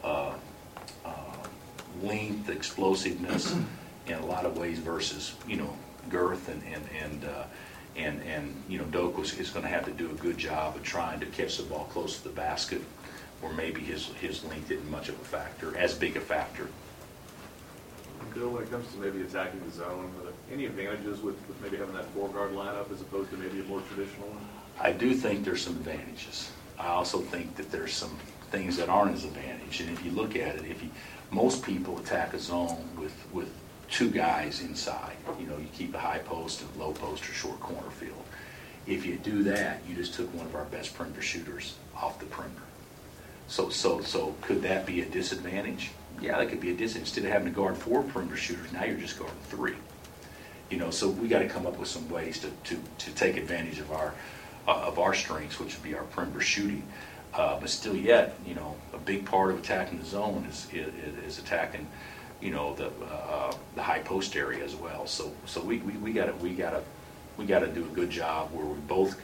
uh, 0.03 0.33
uh, 1.05 1.11
length, 2.01 2.49
explosiveness 2.49 3.55
in 4.07 4.13
a 4.13 4.25
lot 4.25 4.45
of 4.45 4.57
ways 4.57 4.79
versus 4.79 5.35
you 5.47 5.57
know 5.57 5.73
girth 6.09 6.49
and 6.49 6.61
and 6.63 6.83
and. 7.01 7.25
Uh, 7.25 7.43
and, 7.95 8.21
and 8.21 8.63
you 8.69 8.77
know 8.77 8.83
Doak 8.85 9.17
was, 9.17 9.33
is 9.39 9.49
going 9.49 9.63
to 9.63 9.71
have 9.71 9.85
to 9.85 9.91
do 9.91 10.11
a 10.11 10.13
good 10.13 10.37
job 10.37 10.75
of 10.75 10.83
trying 10.83 11.19
to 11.19 11.25
catch 11.25 11.57
the 11.57 11.63
ball 11.63 11.85
close 11.85 12.17
to 12.17 12.25
the 12.25 12.35
basket, 12.35 12.81
or 13.41 13.51
maybe 13.53 13.81
his 13.81 14.07
his 14.21 14.43
length 14.43 14.69
isn't 14.69 14.91
much 14.91 15.09
of 15.09 15.15
a 15.15 15.25
factor, 15.25 15.75
as 15.75 15.95
big 15.95 16.15
a 16.15 16.21
factor. 16.21 16.67
Bill, 18.33 18.49
when 18.49 18.63
it 18.63 18.69
comes 18.69 18.91
to 18.91 18.99
maybe 18.99 19.21
attacking 19.21 19.65
the 19.65 19.71
zone, 19.71 20.11
any 20.51 20.65
advantages 20.65 21.21
with, 21.21 21.35
with 21.47 21.61
maybe 21.61 21.77
having 21.77 21.95
that 21.95 22.05
four 22.11 22.29
guard 22.29 22.51
lineup 22.53 22.91
as 22.91 23.01
opposed 23.01 23.29
to 23.31 23.37
maybe 23.37 23.59
a 23.59 23.63
more 23.63 23.81
traditional 23.81 24.27
one? 24.27 24.45
I 24.79 24.91
do 24.91 25.13
think 25.13 25.43
there's 25.43 25.61
some 25.61 25.73
advantages. 25.73 26.51
I 26.79 26.87
also 26.87 27.19
think 27.19 27.55
that 27.55 27.71
there's 27.71 27.93
some 27.93 28.15
things 28.51 28.77
that 28.77 28.89
aren't 28.89 29.15
as 29.15 29.25
advantage. 29.25 29.81
And 29.81 29.89
if 29.89 30.05
you 30.05 30.11
look 30.11 30.35
at 30.35 30.55
it, 30.55 30.65
if 30.65 30.83
you, 30.83 30.89
most 31.31 31.63
people 31.63 31.97
attack 31.97 32.33
a 32.33 32.39
zone 32.39 32.87
with, 32.97 33.13
with 33.33 33.51
two 33.89 34.09
guys 34.09 34.61
inside. 34.61 35.15
You 35.39 35.47
know, 35.47 35.57
you 35.57 35.67
keep 35.73 35.93
a 35.95 35.99
high 35.99 36.19
post 36.19 36.61
and 36.61 36.75
low 36.77 36.93
post 36.93 37.27
or 37.27 37.33
short 37.33 37.59
corner 37.59 37.89
field. 37.89 38.23
If 38.85 39.05
you 39.05 39.17
do 39.17 39.43
that, 39.43 39.81
you 39.87 39.95
just 39.95 40.13
took 40.13 40.33
one 40.33 40.45
of 40.45 40.55
our 40.55 40.65
best 40.65 40.95
perimeter 40.95 41.21
shooters 41.21 41.75
off 41.95 42.19
the 42.19 42.25
perimeter. 42.25 42.61
So, 43.47 43.69
so, 43.69 44.01
so 44.01 44.35
could 44.41 44.61
that 44.63 44.85
be 44.85 45.01
a 45.01 45.05
disadvantage? 45.05 45.91
Yeah, 46.21 46.37
that 46.37 46.49
could 46.49 46.61
be 46.61 46.71
a 46.71 46.73
disadvantage. 46.73 47.09
Instead 47.09 47.25
of 47.25 47.31
having 47.31 47.47
to 47.47 47.53
guard 47.53 47.77
four 47.77 48.03
perimeter 48.03 48.37
shooters, 48.37 48.71
now 48.71 48.83
you're 48.83 48.97
just 48.97 49.17
guarding 49.17 49.37
three. 49.45 49.75
You 50.69 50.77
know, 50.77 50.91
so 50.91 51.09
we 51.09 51.27
got 51.27 51.39
to 51.39 51.47
come 51.47 51.65
up 51.65 51.77
with 51.77 51.87
some 51.87 52.09
ways 52.09 52.39
to, 52.39 52.49
to, 52.49 52.81
to 52.97 53.11
take 53.11 53.37
advantage 53.37 53.79
of 53.79 53.91
our 53.91 54.13
uh, 54.67 54.83
of 54.85 54.99
our 54.99 55.13
strengths, 55.13 55.59
which 55.59 55.75
would 55.75 55.83
be 55.83 55.95
our 55.95 56.03
perimeter 56.03 56.41
shooting. 56.41 56.83
Uh, 57.33 57.59
but 57.59 57.69
still, 57.69 57.95
yet, 57.95 58.35
you 58.45 58.55
know, 58.55 58.75
a 58.93 58.97
big 58.97 59.25
part 59.25 59.51
of 59.51 59.59
attacking 59.59 59.99
the 59.99 60.05
zone 60.05 60.45
is 60.49 60.67
is, 60.73 60.93
is 61.25 61.39
attacking, 61.39 61.87
you 62.41 62.51
know, 62.51 62.75
the 62.75 62.87
uh, 63.05 63.53
the 63.75 63.83
high 63.83 63.99
post 63.99 64.35
area 64.35 64.63
as 64.63 64.75
well. 64.75 65.07
So 65.07 65.33
so 65.45 65.61
we 65.61 65.77
we, 65.79 65.93
we 65.93 66.13
got 66.13 66.25
to 66.25 66.33
we 66.43 66.53
got 66.53 66.71
to 66.71 66.83
we 67.37 67.45
got 67.45 67.59
to 67.59 67.67
do 67.67 67.85
a 67.85 67.95
good 67.95 68.09
job 68.09 68.51
where 68.51 68.65
we 68.65 68.79
both 68.81 69.19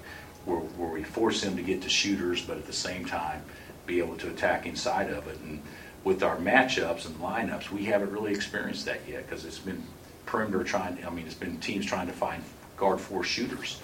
where, 0.45 0.59
where 0.59 0.89
we 0.89 1.03
force 1.03 1.41
them 1.41 1.55
to 1.55 1.61
get 1.61 1.81
to 1.81 1.89
shooters, 1.89 2.41
but 2.41 2.57
at 2.57 2.65
the 2.65 2.73
same 2.73 3.05
time 3.05 3.41
be 3.85 3.99
able 3.99 4.15
to 4.17 4.29
attack 4.29 4.65
inside 4.65 5.09
of 5.09 5.27
it. 5.27 5.37
And 5.39 5.61
with 6.03 6.23
our 6.23 6.37
matchups 6.37 7.05
and 7.05 7.15
lineups, 7.17 7.69
we 7.69 7.85
haven't 7.85 8.11
really 8.11 8.31
experienced 8.31 8.85
that 8.85 9.01
yet 9.07 9.27
because 9.27 9.45
it's 9.45 9.59
been 9.59 9.83
perimeter 10.25 10.63
trying. 10.63 11.03
I 11.05 11.09
mean, 11.09 11.25
it's 11.25 11.35
been 11.35 11.57
teams 11.59 11.85
trying 11.85 12.07
to 12.07 12.13
find 12.13 12.43
guard 12.77 12.99
four 12.99 13.23
shooters. 13.23 13.79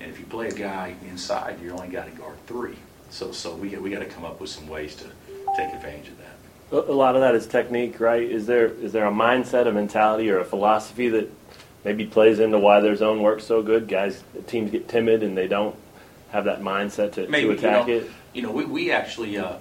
And 0.00 0.10
if 0.10 0.18
you 0.18 0.26
play 0.26 0.48
a 0.48 0.52
guy 0.52 0.94
inside, 1.08 1.58
you 1.62 1.70
only 1.72 1.88
got 1.88 2.06
to 2.06 2.12
guard 2.12 2.36
three. 2.46 2.76
So, 3.10 3.32
so 3.32 3.54
we, 3.54 3.76
we 3.76 3.90
got 3.90 4.00
to 4.00 4.06
come 4.06 4.24
up 4.24 4.40
with 4.40 4.50
some 4.50 4.68
ways 4.68 4.94
to 4.96 5.04
take 5.56 5.72
advantage 5.72 6.08
of 6.08 6.18
that. 6.18 6.88
A 6.90 6.92
lot 6.92 7.14
of 7.14 7.22
that 7.22 7.34
is 7.34 7.46
technique, 7.46 7.98
right? 7.98 8.22
Is 8.22 8.46
there 8.46 8.66
is 8.66 8.92
there 8.92 9.06
a 9.06 9.10
mindset, 9.10 9.66
a 9.66 9.72
mentality, 9.72 10.28
or 10.30 10.38
a 10.40 10.44
philosophy 10.44 11.08
that 11.08 11.30
maybe 11.82 12.04
plays 12.04 12.40
into 12.40 12.58
why 12.58 12.80
their 12.80 12.94
zone 12.94 13.22
works 13.22 13.44
so 13.44 13.62
good? 13.62 13.88
Guys, 13.88 14.22
teams 14.46 14.70
get 14.70 14.86
timid 14.86 15.22
and 15.22 15.34
they 15.34 15.48
don't 15.48 15.74
have 16.30 16.44
that 16.44 16.60
mindset 16.60 17.12
to, 17.12 17.26
Maybe, 17.26 17.46
to 17.46 17.52
attack 17.54 17.88
you 17.88 17.94
know, 17.94 18.00
it. 18.04 18.10
You 18.34 18.42
know, 18.42 18.50
we, 18.52 18.64
we 18.66 18.90
actually, 18.92 19.38
uh, 19.38 19.54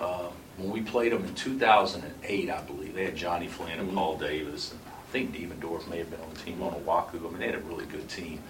uh, 0.00 0.28
when 0.56 0.70
we 0.70 0.82
played 0.82 1.10
them 1.10 1.24
in 1.24 1.34
2008, 1.34 2.48
I 2.48 2.60
believe, 2.62 2.94
they 2.94 3.06
had 3.06 3.16
Jonny 3.16 3.48
Flynn 3.48 3.80
and 3.80 3.90
Mhm. 3.90 3.94
Paul 3.94 4.16
Davis. 4.16 4.70
And 4.70 4.80
think 5.24 5.34
Devendorf 5.34 5.88
may 5.88 5.98
have 5.98 6.10
been 6.10 6.20
on 6.20 6.28
the 6.30 6.40
team 6.40 6.62
on 6.62 6.74
Oahu. 6.74 7.26
I 7.26 7.30
mean, 7.30 7.38
they 7.38 7.46
had 7.46 7.54
a 7.54 7.60
really 7.60 7.86
good 7.86 8.06
team. 8.08 8.42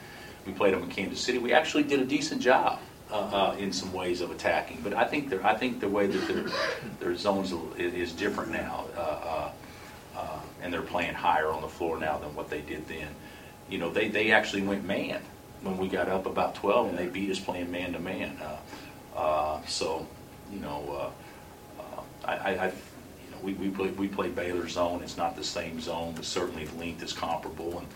We 0.47 0.53
played 0.53 0.75
them 0.75 0.83
in 0.83 0.91
Kansas 0.91 1.21
City. 1.21 1.39
We 1.39 1.53
actually 1.53 1.85
did 1.85 2.01
a 2.01 2.05
decent 2.05 2.43
job 2.43 2.81
uh, 3.11 3.15
uh, 3.15 3.57
in 3.59 3.73
some 3.73 3.93
ways 3.93 4.21
of 4.21 4.33
attacking. 4.33 4.81
But 4.83 4.95
I 4.95 5.05
think 5.05 5.33
I 5.45 5.55
think 5.55 5.81
the 5.81 5.89
way 5.89 6.09
that 6.09 6.27
their, 6.29 6.47
their 6.99 7.17
zones 7.17 7.53
is, 7.79 8.13
different 8.13 8.51
now. 8.51 8.87
Uh, 8.97 9.01
uh, 9.01 9.51
uh, 10.17 10.41
and 10.63 10.73
they're 10.73 10.83
playing 10.83 11.15
higher 11.15 11.51
on 11.51 11.63
the 11.63 11.69
floor 11.69 11.99
now 11.99 12.19
than 12.19 12.35
what 12.35 12.51
they 12.51 12.63
did 12.63 12.89
then. 12.89 13.09
You 13.69 13.79
know, 13.79 13.91
they, 13.91 14.09
they 14.09 14.33
actually 14.33 14.63
went 14.63 14.85
man 14.85 15.21
when 15.63 15.77
we 15.77 15.89
got 15.89 16.09
up 16.09 16.27
about 16.27 16.55
12, 16.55 16.89
and 16.89 16.99
they 16.99 17.07
beat 17.07 17.31
us 17.31 17.39
playing 17.39 17.71
man 17.71 17.93
to 17.93 17.99
man. 17.99 18.37
So, 19.67 20.07
you 20.51 20.61
know, 20.61 21.13
uh, 21.85 22.01
I, 22.25 22.67
I, 22.67 22.73
we 23.43 23.55
we 23.55 23.69
play 23.71 23.89
we 23.91 24.09
play 24.09 24.29
Baylor 24.29 24.69
zone. 24.69 25.03
It's 25.03 25.17
not 25.17 25.37
the 25.37 25.45
same 25.45 25.81
zone, 25.81 26.15
but 26.15 26.25
certainly 26.25 26.65
the 26.65 26.77
length 26.79 27.03
is 27.03 27.13
comparable. 27.13 27.79
And 27.79 27.87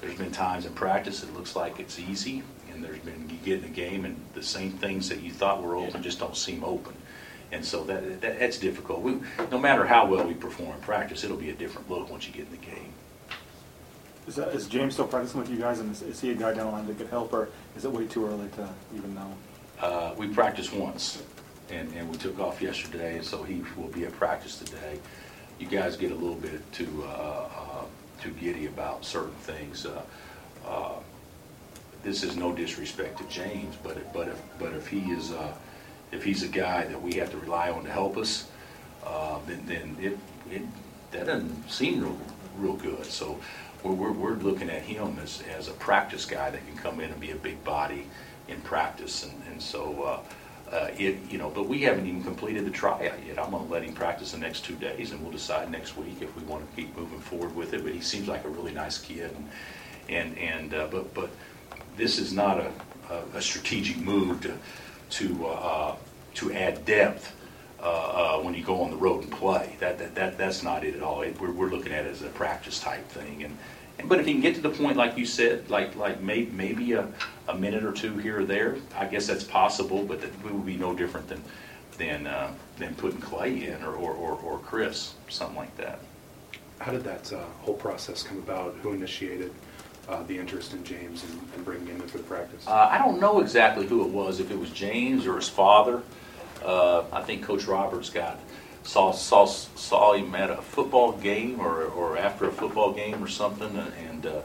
there's 0.00 0.18
been 0.18 0.32
times 0.32 0.66
in 0.66 0.72
practice 0.74 1.22
it 1.22 1.32
looks 1.34 1.56
like 1.56 1.80
it's 1.80 1.98
easy, 1.98 2.42
and 2.70 2.76
and 2.76 2.84
there's 2.84 2.98
been, 2.98 3.28
you 3.30 3.36
get 3.44 3.54
in 3.56 3.62
the 3.62 3.68
game 3.68 4.04
and 4.04 4.16
the 4.34 4.42
same 4.42 4.72
things 4.72 5.08
that 5.08 5.22
you 5.22 5.32
thought 5.32 5.62
were 5.62 5.76
open 5.76 6.02
just 6.02 6.20
don't 6.20 6.36
seem 6.36 6.62
open. 6.62 6.94
And 7.52 7.64
so 7.64 7.84
that, 7.84 8.20
that 8.20 8.38
that's 8.38 8.58
difficult. 8.58 9.00
We, 9.00 9.20
no 9.50 9.58
matter 9.58 9.86
how 9.86 10.06
well 10.06 10.26
we 10.26 10.34
perform 10.34 10.74
in 10.74 10.80
practice, 10.80 11.24
it'll 11.24 11.36
be 11.36 11.50
a 11.50 11.54
different 11.54 11.88
look 11.88 12.10
once 12.10 12.26
you 12.26 12.32
get 12.32 12.46
in 12.46 12.50
the 12.50 12.56
game. 12.58 12.92
Is, 14.26 14.34
that, 14.36 14.48
is 14.48 14.66
James 14.66 14.94
still 14.94 15.06
practicing 15.06 15.40
with 15.40 15.48
you 15.48 15.56
guys, 15.56 15.78
and 15.78 15.90
is, 15.92 16.02
is 16.02 16.20
he 16.20 16.32
a 16.32 16.34
guy 16.34 16.52
down 16.52 16.66
the 16.66 16.72
line 16.72 16.86
that 16.86 16.98
could 16.98 17.08
help, 17.08 17.32
or 17.32 17.48
is 17.76 17.84
it 17.84 17.92
way 17.92 18.06
too 18.06 18.26
early 18.26 18.48
to 18.56 18.68
even 18.94 19.14
know? 19.14 19.32
Uh, 19.80 20.14
we 20.16 20.26
practiced 20.26 20.72
once, 20.72 21.22
and, 21.70 21.92
and 21.94 22.08
we 22.10 22.16
took 22.16 22.38
off 22.38 22.62
yesterday, 22.62 23.16
and 23.16 23.24
so 23.24 23.42
he 23.42 23.62
will 23.76 23.88
be 23.88 24.04
at 24.04 24.12
practice 24.12 24.58
today. 24.58 24.98
You 25.58 25.66
guys 25.66 25.96
get 25.96 26.12
a 26.12 26.14
little 26.14 26.36
bit 26.36 26.60
too, 26.72 27.04
uh, 27.06 27.48
uh, 27.56 27.84
too 28.22 28.30
giddy 28.30 28.66
about 28.66 29.04
certain 29.04 29.34
things. 29.40 29.86
Uh, 29.86 30.02
uh, 30.66 30.94
This 32.02 32.22
is 32.22 32.36
no 32.36 32.52
disrespect 32.52 33.18
to 33.18 33.24
James, 33.24 33.74
but 33.82 33.96
if, 33.96 34.12
but 34.12 34.28
if, 34.28 34.40
but 34.58 34.72
if 34.74 34.86
he 34.86 35.00
is, 35.10 35.32
uh, 35.32 35.52
if 36.12 36.22
he's 36.22 36.44
a 36.44 36.48
guy 36.48 36.86
that 36.86 37.00
we 37.02 37.14
have 37.14 37.30
to 37.30 37.38
rely 37.38 37.70
on 37.70 37.82
to 37.84 37.90
help 37.90 38.16
us, 38.16 38.46
uh, 39.04 39.38
then, 39.46 39.62
then 39.66 39.96
it, 40.00 40.16
it, 40.50 40.62
that 41.10 41.26
doesn't 41.26 41.68
seem 41.68 42.00
real, 42.00 42.18
real 42.58 42.76
good. 42.76 43.04
So 43.06 43.40
we're, 43.82 43.92
we're, 43.92 44.12
we're 44.12 44.34
looking 44.36 44.70
at 44.70 44.82
him 44.82 45.18
as, 45.20 45.42
as 45.58 45.68
a 45.68 45.72
practice 45.72 46.24
guy 46.26 46.50
that 46.50 46.64
can 46.68 46.76
come 46.76 47.00
in 47.00 47.10
and 47.10 47.20
be 47.20 47.32
a 47.32 47.36
big 47.36 47.64
body 47.64 48.06
in 48.46 48.60
practice. 48.60 49.24
And, 49.24 49.34
and 49.50 49.60
so, 49.60 50.22
uh, 50.72 50.88
it, 50.98 51.16
you 51.30 51.38
know, 51.38 51.50
but 51.50 51.66
we 51.68 51.82
haven't 51.82 52.06
even 52.06 52.22
completed 52.24 52.64
the 52.66 52.70
tryout 52.70 53.24
yet. 53.26 53.38
I'm 53.38 53.50
gonna 53.52 53.64
let 53.66 53.82
him 53.84 53.94
practice 53.94 54.32
the 54.32 54.38
next 54.38 54.64
two 54.64 54.74
days 54.74 55.12
and 55.12 55.22
we'll 55.22 55.32
decide 55.32 55.70
next 55.70 55.96
week 55.96 56.16
if 56.20 56.34
we 56.36 56.42
want 56.44 56.68
to 56.68 56.76
keep 56.76 56.96
moving 56.96 57.20
forward 57.20 57.54
with 57.54 57.72
it. 57.74 57.84
But 57.84 57.92
he 57.92 58.00
seems 58.00 58.26
like 58.28 58.44
a 58.44 58.48
really 58.48 58.72
nice 58.72 58.98
kid 58.98 59.30
and, 59.36 59.48
and, 60.08 60.38
and, 60.38 60.74
uh, 60.74 60.88
but, 60.90 61.12
but 61.14 61.30
this 61.96 62.18
is 62.18 62.32
not 62.32 62.58
a, 62.58 62.70
a- 63.10 63.36
a 63.38 63.42
strategic 63.42 63.96
move 63.98 64.40
to, 64.42 64.54
to, 65.10 65.46
uh, 65.46 65.96
to 66.34 66.52
add 66.52 66.84
depth 66.84 67.32
uh, 67.80 68.38
uh, 68.38 68.42
when 68.42 68.54
you 68.54 68.64
go 68.64 68.82
on 68.82 68.90
the 68.90 68.96
road 68.96 69.22
and 69.22 69.30
play. 69.32 69.76
That, 69.80 69.98
that, 69.98 70.14
that, 70.16 70.36
that's 70.38 70.62
not 70.62 70.82
it 70.84 70.96
at 70.96 71.02
all. 71.02 71.22
It- 71.22 71.40
We're, 71.40 71.52
we're 71.52 71.70
looking 71.70 71.92
at 71.92 72.04
it 72.06 72.10
as 72.12 72.22
a 72.22 72.28
practice 72.28 72.80
type 72.80 73.08
thing. 73.08 73.44
And, 73.44 73.56
but 74.04 74.20
if 74.20 74.26
he 74.26 74.32
can 74.32 74.42
get 74.42 74.54
to 74.56 74.60
the 74.60 74.70
point, 74.70 74.96
like 74.96 75.16
you 75.16 75.26
said, 75.26 75.68
like, 75.70 75.96
like 75.96 76.20
may, 76.20 76.46
maybe 76.52 76.92
a, 76.92 77.08
a 77.48 77.54
minute 77.56 77.84
or 77.84 77.92
two 77.92 78.16
here 78.18 78.40
or 78.40 78.44
there, 78.44 78.76
I 78.94 79.06
guess 79.06 79.26
that's 79.26 79.44
possible, 79.44 80.04
but 80.04 80.20
that 80.20 80.44
would 80.44 80.66
be 80.66 80.76
no 80.76 80.94
different 80.94 81.28
than, 81.28 81.42
than, 81.98 82.26
uh, 82.26 82.52
than 82.76 82.94
putting 82.96 83.20
Clay 83.20 83.64
in 83.68 83.82
or, 83.82 83.94
or, 83.94 84.12
or 84.12 84.38
or 84.38 84.58
Chris, 84.58 85.14
something 85.28 85.56
like 85.56 85.74
that. 85.78 85.98
How 86.78 86.92
did 86.92 87.04
that 87.04 87.32
uh, 87.32 87.44
whole 87.62 87.74
process 87.74 88.22
come 88.22 88.38
about? 88.38 88.74
Who 88.82 88.92
initiated 88.92 89.50
uh, 90.08 90.22
the 90.24 90.38
interest 90.38 90.74
in 90.74 90.84
James 90.84 91.24
and 91.24 91.40
and 91.54 91.64
bringing 91.64 91.86
him 91.86 92.02
in 92.02 92.08
for 92.08 92.18
the 92.18 92.24
practice? 92.24 92.66
Uh, 92.66 92.88
I 92.90 92.98
don't 92.98 93.18
know 93.18 93.40
exactly 93.40 93.86
who 93.86 94.04
it 94.04 94.10
was, 94.10 94.40
if 94.40 94.50
it 94.50 94.58
was 94.58 94.70
James 94.70 95.26
or 95.26 95.36
his 95.36 95.48
father. 95.48 96.02
Uh, 96.62 97.04
I 97.12 97.22
think 97.22 97.42
Coach 97.42 97.64
Roberts 97.66 98.10
got, 98.10 98.38
saw, 98.86 99.10
saw, 99.12 99.44
saw 99.46 100.12
him 100.14 100.34
at 100.34 100.48
a 100.50 100.62
football 100.62 101.12
game 101.12 101.60
or, 101.60 101.84
or 101.86 102.16
after 102.16 102.48
a 102.48 102.52
football 102.52 102.92
game 102.92 103.22
or 103.22 103.28
something, 103.28 103.68
and- 103.76 103.92
and, 104.08 104.26
uh, 104.26 104.40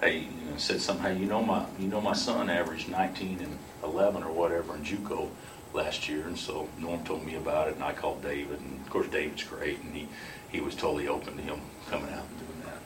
hey, 0.00 0.18
you 0.20 0.50
know, 0.50 0.56
said 0.56 0.80
somehow, 0.80 1.08
you 1.10 1.26
know, 1.26 1.42
my, 1.42 1.64
you 1.78 1.88
know, 1.88 2.00
my 2.00 2.12
son 2.14 2.48
averaged 2.48 2.88
nineteen 2.88 3.38
and 3.40 3.58
eleven 3.82 4.22
or 4.22 4.32
whatever 4.32 4.74
in 4.76 4.84
JUCO 4.84 5.28
last 5.74 6.08
year, 6.08 6.26
and 6.26 6.38
so 6.38 6.68
Norm 6.78 7.02
told 7.04 7.24
me 7.26 7.34
about 7.34 7.68
it, 7.68 7.74
and 7.74 7.84
I 7.84 7.92
called 7.92 8.22
David, 8.22 8.60
and 8.60 8.80
of 8.80 8.90
course, 8.90 9.08
David's 9.08 9.42
great, 9.44 9.80
and 9.80 9.94
he, 9.94 10.08
he 10.50 10.60
was 10.60 10.74
totally 10.74 11.08
open 11.08 11.36
to 11.36 11.42
him 11.42 11.60
coming 11.90 12.12
out 12.12 12.24
and 12.28 12.38
doing 12.38 12.62
that. 12.66 12.80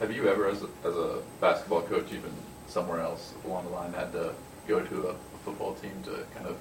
Have 0.00 0.14
you 0.14 0.28
ever, 0.28 0.48
as 0.48 0.62
a, 0.62 0.68
as 0.84 0.96
a 0.96 1.18
basketball 1.40 1.82
coach, 1.82 2.06
even 2.12 2.32
somewhere 2.66 3.00
else 3.00 3.32
along 3.44 3.64
the 3.64 3.70
line, 3.70 3.92
had 3.92 4.12
to 4.12 4.34
go 4.66 4.80
to 4.80 5.08
a, 5.08 5.14
football 5.44 5.72
team 5.76 5.92
to 6.04 6.10
kind 6.34 6.46
of 6.46 6.56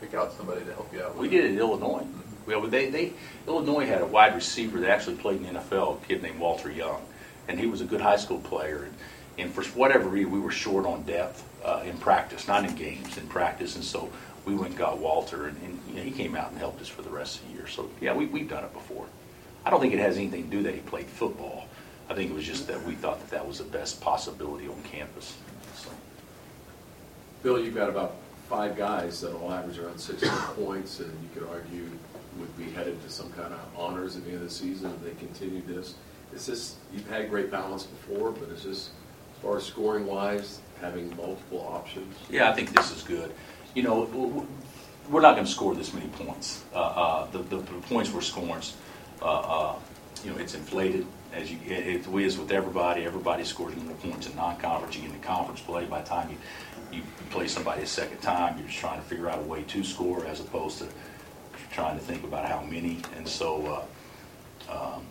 pick 0.00 0.14
out 0.14 0.32
somebody 0.32 0.64
to 0.64 0.72
help 0.74 0.92
you 0.92 1.02
out? 1.02 1.12
with 1.14 1.22
We 1.22 1.28
did 1.28 1.44
it 1.46 1.52
in 1.52 1.58
Illinois. 1.58 2.06
Well, 2.48 2.62
they, 2.62 2.88
they, 2.88 3.12
Illinois 3.46 3.84
had 3.84 4.00
a 4.00 4.06
wide 4.06 4.34
receiver 4.34 4.80
that 4.80 4.88
actually 4.88 5.16
played 5.16 5.42
in 5.42 5.52
the 5.52 5.60
NFL, 5.60 6.02
a 6.02 6.06
kid 6.06 6.22
named 6.22 6.40
Walter 6.40 6.70
Young, 6.70 7.02
and 7.46 7.60
he 7.60 7.66
was 7.66 7.82
a 7.82 7.84
good 7.84 8.00
high 8.00 8.16
school 8.16 8.38
player. 8.38 8.84
And, 8.84 8.94
and 9.36 9.52
for 9.52 9.62
whatever 9.78 10.08
reason, 10.08 10.32
we 10.32 10.40
were 10.40 10.50
short 10.50 10.86
on 10.86 11.02
depth 11.02 11.44
uh, 11.62 11.82
in 11.84 11.98
practice, 11.98 12.48
not 12.48 12.64
in 12.64 12.74
games, 12.74 13.18
in 13.18 13.26
practice, 13.28 13.76
and 13.76 13.84
so 13.84 14.10
we 14.46 14.54
went 14.54 14.70
and 14.70 14.78
got 14.78 14.98
Walter, 14.98 15.48
and, 15.48 15.62
and 15.62 15.78
you 15.88 15.96
know, 15.96 16.02
he 16.02 16.10
came 16.10 16.34
out 16.34 16.50
and 16.50 16.58
helped 16.58 16.80
us 16.80 16.88
for 16.88 17.02
the 17.02 17.10
rest 17.10 17.40
of 17.40 17.48
the 17.48 17.54
year. 17.54 17.66
So 17.66 17.90
yeah, 18.00 18.14
we, 18.14 18.24
we've 18.24 18.48
done 18.48 18.64
it 18.64 18.72
before. 18.72 19.06
I 19.66 19.70
don't 19.70 19.80
think 19.80 19.92
it 19.92 20.00
has 20.00 20.16
anything 20.16 20.44
to 20.44 20.50
do 20.50 20.62
that 20.62 20.74
he 20.74 20.80
played 20.80 21.06
football. 21.06 21.66
I 22.08 22.14
think 22.14 22.30
it 22.30 22.34
was 22.34 22.46
just 22.46 22.66
that 22.68 22.82
we 22.84 22.94
thought 22.94 23.20
that 23.20 23.30
that 23.30 23.46
was 23.46 23.58
the 23.58 23.64
best 23.64 24.00
possibility 24.00 24.66
on 24.66 24.82
campus. 24.84 25.36
So. 25.76 25.90
Bill, 27.42 27.62
you've 27.62 27.74
got 27.74 27.90
about 27.90 28.14
five 28.48 28.76
guys 28.78 29.20
that 29.20 29.38
will 29.38 29.52
average 29.52 29.78
around 29.78 29.98
16 29.98 30.30
points, 30.56 31.00
and 31.00 31.12
you 31.22 31.28
could 31.34 31.46
argue 31.50 31.90
would 32.38 32.56
be 32.56 32.70
headed 32.70 33.02
to 33.02 33.10
some 33.10 33.30
kind 33.32 33.52
of 33.52 33.60
honors 33.76 34.16
at 34.16 34.24
the 34.24 34.30
end 34.30 34.38
of 34.38 34.48
the 34.48 34.54
season 34.54 34.90
if 34.90 35.02
they 35.02 35.18
continue 35.18 35.62
this. 35.62 35.94
Is 36.34 36.46
this, 36.46 36.76
you've 36.92 37.08
had 37.08 37.30
great 37.30 37.50
balance 37.50 37.84
before, 37.84 38.32
but 38.32 38.48
is 38.50 38.64
this, 38.64 38.90
as 39.34 39.42
far 39.42 39.56
as 39.56 39.64
scoring 39.64 40.06
wise, 40.06 40.60
having 40.80 41.14
multiple 41.16 41.66
options? 41.72 42.14
Yeah, 42.30 42.50
I 42.50 42.54
think 42.54 42.74
this 42.74 42.94
is 42.94 43.02
good. 43.02 43.32
You 43.74 43.82
know, 43.82 44.46
we're 45.10 45.20
not 45.20 45.34
going 45.34 45.46
to 45.46 45.50
score 45.50 45.74
this 45.74 45.94
many 45.94 46.08
points. 46.08 46.64
Uh, 46.74 46.78
uh, 46.78 47.30
the, 47.30 47.38
the, 47.38 47.56
the 47.56 47.72
points 47.88 48.10
we're 48.10 48.20
scoring, 48.20 48.62
uh, 49.22 49.24
uh, 49.24 49.74
you 50.24 50.30
know, 50.30 50.36
it's 50.38 50.54
inflated 50.54 51.06
as 51.32 51.50
you. 51.50 51.58
It, 51.66 52.06
it 52.06 52.06
is 52.06 52.38
with 52.38 52.52
everybody. 52.52 53.04
Everybody 53.04 53.44
scores 53.44 53.74
more 53.76 53.94
points 53.96 54.26
in 54.26 54.36
non-conference. 54.36 54.96
You 54.96 55.02
get 55.02 55.12
into 55.12 55.26
conference 55.26 55.60
play. 55.60 55.84
By 55.86 56.02
the 56.02 56.08
time 56.08 56.30
you, 56.30 56.98
you 56.98 57.02
play 57.30 57.48
somebody 57.48 57.82
a 57.82 57.86
second 57.86 58.18
time, 58.18 58.58
you're 58.58 58.66
just 58.66 58.78
trying 58.78 59.00
to 59.00 59.06
figure 59.06 59.28
out 59.28 59.38
a 59.38 59.42
way 59.42 59.62
to 59.62 59.84
score 59.84 60.26
as 60.26 60.40
opposed 60.40 60.78
to 60.78 60.88
trying 61.72 61.98
to 61.98 62.04
think 62.04 62.24
about 62.24 62.46
how 62.46 62.62
many. 62.62 62.98
And 63.16 63.26
so, 63.26 63.86
uh, 64.68 64.94
um, 64.94 65.02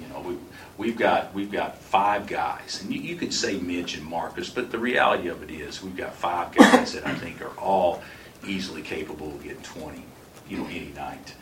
you 0.00 0.08
know, 0.08 0.20
we, 0.20 0.36
we've 0.78 0.96
got, 0.96 1.32
we've 1.34 1.50
got 1.50 1.76
five 1.78 2.26
guys, 2.26 2.80
and 2.82 2.92
you, 2.92 3.00
you 3.00 3.16
could 3.16 3.34
say 3.34 3.58
Mitch 3.58 3.96
and 3.96 4.06
Marcus, 4.06 4.50
but 4.50 4.70
the 4.70 4.78
reality 4.78 5.28
of 5.28 5.42
it 5.42 5.50
is, 5.50 5.82
we've 5.82 5.96
got 5.96 6.14
five 6.14 6.54
guys 6.54 6.92
that 6.94 7.06
I 7.06 7.14
think 7.14 7.42
are 7.42 7.58
all 7.58 8.02
easily 8.46 8.82
capable 8.82 9.28
of 9.28 9.42
getting 9.42 9.62
20, 9.62 10.02
you 10.48 10.58
know, 10.58 10.66
any 10.66 10.92
night. 10.94 11.34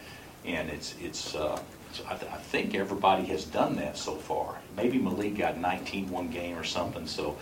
And 0.45 0.71
it's, 0.71 0.95
it's, 1.01 1.35
uh, 1.35 1.61
so 1.93 2.05
I, 2.09 2.17
th- 2.17 2.31
I 2.33 2.37
think 2.37 2.75
everybody 2.75 3.25
has 3.27 3.45
done 3.45 3.77
that 3.77 3.97
so 3.97 4.15
far. 4.15 4.59
Maybe 4.77 4.99
Malik 4.99 5.37
got 5.37 5.59
19 5.59 6.11
one 6.11 6.29
game 6.29 6.57
or 6.57 6.65
something, 6.65 7.07
so, 7.07 7.37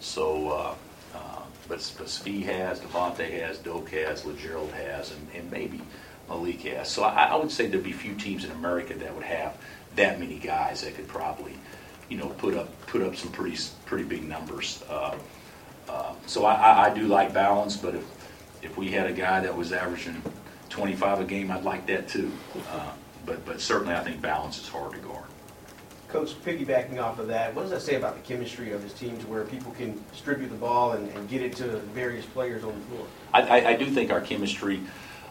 so, 0.00 0.48
uh, 0.50 0.74
uh, 1.14 1.42
but, 1.68 1.92
but 1.98 2.06
has, 2.06 2.80
Devonte 2.80 3.30
has, 3.40 3.58
Doak 3.58 3.90
has, 3.90 4.22
LaGerald 4.22 4.72
has, 4.72 5.12
and, 5.12 5.26
and 5.34 5.50
maybe 5.50 5.80
Malik 6.30 6.62
has. 6.62 6.88
So 6.88 7.02
I, 7.02 7.24
I 7.24 7.36
would 7.36 7.50
say 7.50 7.66
there'd 7.66 7.84
be 7.84 7.92
few 7.92 8.14
teams 8.14 8.44
in 8.44 8.50
America 8.52 8.94
that 8.94 9.14
would 9.14 9.24
have 9.24 9.58
that 9.96 10.20
many 10.20 10.38
guys 10.38 10.82
that 10.82 10.94
could 10.94 11.08
probably, 11.08 11.54
you 12.08 12.16
know, 12.16 12.28
put 12.28 12.54
up 12.54 12.68
put 12.86 13.02
up 13.02 13.16
some 13.16 13.30
pretty 13.32 13.58
pretty 13.84 14.04
big 14.04 14.26
numbers. 14.26 14.82
Uh, 14.88 15.16
uh, 15.88 16.14
so 16.26 16.44
I, 16.44 16.54
I, 16.54 16.84
I 16.86 16.94
do 16.94 17.06
like 17.06 17.34
balance, 17.34 17.76
but 17.76 17.94
if 17.94 18.04
if 18.62 18.76
we 18.78 18.90
had 18.90 19.06
a 19.06 19.12
guy 19.12 19.40
that 19.40 19.54
was 19.54 19.72
averaging 19.72 20.22
25 20.68 21.20
a 21.20 21.24
game, 21.24 21.50
I'd 21.50 21.64
like 21.64 21.86
that 21.86 22.08
too. 22.08 22.30
Uh, 22.70 22.92
but 23.26 23.44
but 23.44 23.60
certainly 23.60 23.94
I 23.94 24.04
think 24.04 24.22
balance 24.22 24.60
is 24.60 24.68
hard 24.68 24.92
to 24.92 24.98
guard. 24.98 25.24
Coach, 26.08 26.34
piggybacking 26.44 27.00
off 27.00 27.20
of 27.20 27.28
that, 27.28 27.54
what 27.54 27.62
does 27.62 27.70
that 27.70 27.82
say 27.82 27.94
about 27.94 28.16
the 28.16 28.22
chemistry 28.22 28.72
of 28.72 28.82
his 28.82 28.92
team 28.92 29.16
to 29.18 29.26
where 29.28 29.44
people 29.44 29.70
can 29.70 30.02
distribute 30.10 30.48
the 30.48 30.56
ball 30.56 30.92
and, 30.92 31.08
and 31.10 31.28
get 31.28 31.40
it 31.40 31.54
to 31.54 31.78
various 31.94 32.26
players 32.26 32.64
on 32.64 32.74
the 32.74 32.86
floor? 32.86 33.06
I, 33.32 33.42
I, 33.42 33.68
I 33.68 33.76
do 33.76 33.86
think 33.86 34.10
our 34.10 34.20
chemistry 34.20 34.80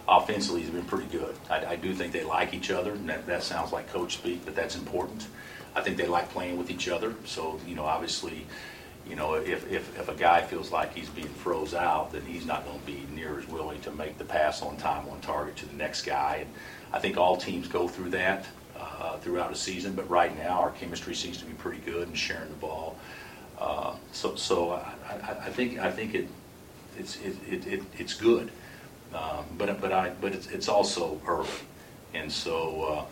offensively 0.10 0.62
has 0.62 0.72
been 0.72 0.86
pretty 0.86 1.08
good. 1.18 1.36
I, 1.50 1.66
I 1.66 1.76
do 1.76 1.94
think 1.94 2.12
they 2.12 2.24
like 2.24 2.54
each 2.54 2.72
other, 2.72 2.94
and 2.94 3.08
that, 3.10 3.26
that 3.28 3.44
sounds 3.44 3.72
like 3.72 3.88
coach 3.94 4.14
speak, 4.16 4.44
but 4.46 4.56
that's 4.56 4.76
important. 4.76 5.28
I 5.76 5.82
think 5.82 5.98
they 5.98 6.08
like 6.08 6.30
playing 6.30 6.58
with 6.58 6.72
each 6.72 6.90
other. 6.90 7.14
So, 7.26 7.60
you 7.68 7.76
know, 7.76 7.86
obviously, 7.86 8.46
you 9.08 9.16
know, 9.16 9.36
if, 9.36 9.72
if, 9.72 10.00
if 10.00 10.10
a 10.10 10.16
guy 10.16 10.42
feels 10.42 10.72
like 10.72 10.94
he's 10.96 11.10
being 11.10 11.28
froze 11.28 11.74
out, 11.74 12.12
then 12.12 12.24
he's 12.24 12.46
not 12.46 12.66
going 12.66 12.80
to 12.80 12.86
be 12.86 13.06
near 13.14 13.40
as 13.40 13.48
willing 13.48 13.80
to 13.82 13.92
make 13.92 14.18
the 14.18 14.26
pass 14.26 14.62
on 14.62 14.78
time, 14.78 15.08
on 15.10 15.22
target 15.22 15.56
to 15.58 15.66
the 15.68 15.76
next 15.76 16.04
guy. 16.04 16.38
And 16.42 16.50
I 16.92 17.00
think 17.00 17.18
all 17.18 17.38
teams 17.38 17.68
go 17.68 17.88
through 17.88 18.10
that 18.12 18.46
uh, 18.78 19.18
throughout 19.18 19.52
a 19.52 19.56
season, 19.56 19.94
but 19.94 20.10
right 20.10 20.36
now 20.38 20.60
our 20.60 20.72
chemistry 20.72 21.14
seems 21.14 21.38
to 21.38 21.46
be 21.46 21.54
pretty 21.54 21.82
good 21.82 22.08
and 22.08 22.18
sharing 22.18 22.50
the 22.50 22.56
ball. 22.56 22.98
Uh, 23.60 23.94
so, 24.12 24.36
so 24.36 24.72
I, 24.72 24.94
I, 25.10 25.32
I 25.46 25.50
think 25.50 25.80
I 25.80 25.92
think 25.92 26.16
it 26.16 26.28
it's 26.98 27.18
it, 27.18 27.36
it, 27.48 27.68
it 27.68 27.84
it's 27.98 28.14
good, 28.14 28.52
um, 29.14 29.46
but 29.58 29.82
but 29.82 29.92
I 29.92 30.10
but 30.22 30.34
it's, 30.34 30.48
it's 30.48 30.68
also 30.68 31.20
early, 31.28 31.50
and 32.14 32.32
so 32.32 32.84
uh, 32.84 33.06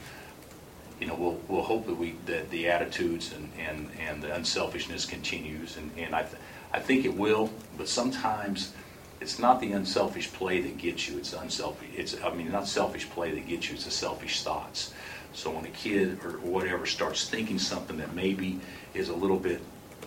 you 0.99 1.07
know 1.07 1.15
we'll 1.15 1.39
we'll 1.47 1.63
hope 1.63 1.87
that 1.87 1.95
we 1.95 2.15
that 2.25 2.49
the 2.49 2.67
attitudes 2.69 3.33
and 3.33 3.51
and, 3.57 3.89
and 3.99 4.21
the 4.21 4.33
unselfishness 4.33 5.05
continues, 5.05 5.77
and 5.77 5.91
and 5.97 6.15
I 6.15 6.23
th- 6.23 6.41
I 6.73 6.79
think 6.79 7.05
it 7.05 7.15
will, 7.15 7.49
but 7.77 7.87
sometimes. 7.87 8.73
It's 9.19 9.39
not 9.39 9.59
the 9.59 9.71
unselfish 9.71 10.31
play 10.31 10.61
that 10.61 10.77
gets 10.77 11.09
you. 11.09 11.17
It's 11.17 11.33
unselfish. 11.33 11.89
It's 11.95 12.21
I 12.21 12.31
mean 12.35 12.51
not 12.51 12.67
selfish 12.67 13.09
play 13.09 13.31
that 13.31 13.47
gets 13.47 13.67
you. 13.67 13.73
It's 13.73 13.85
the 13.85 13.89
selfish 13.89 14.43
thoughts. 14.43 14.93
So 15.33 15.49
when 15.49 15.65
a 15.65 15.69
kid 15.69 16.23
or 16.23 16.33
whatever 16.33 16.85
starts 16.85 17.27
thinking 17.27 17.57
something 17.57 17.97
that 17.97 18.13
maybe 18.13 18.59
is 18.93 19.09
a 19.09 19.15
little 19.15 19.39
bit 19.39 19.61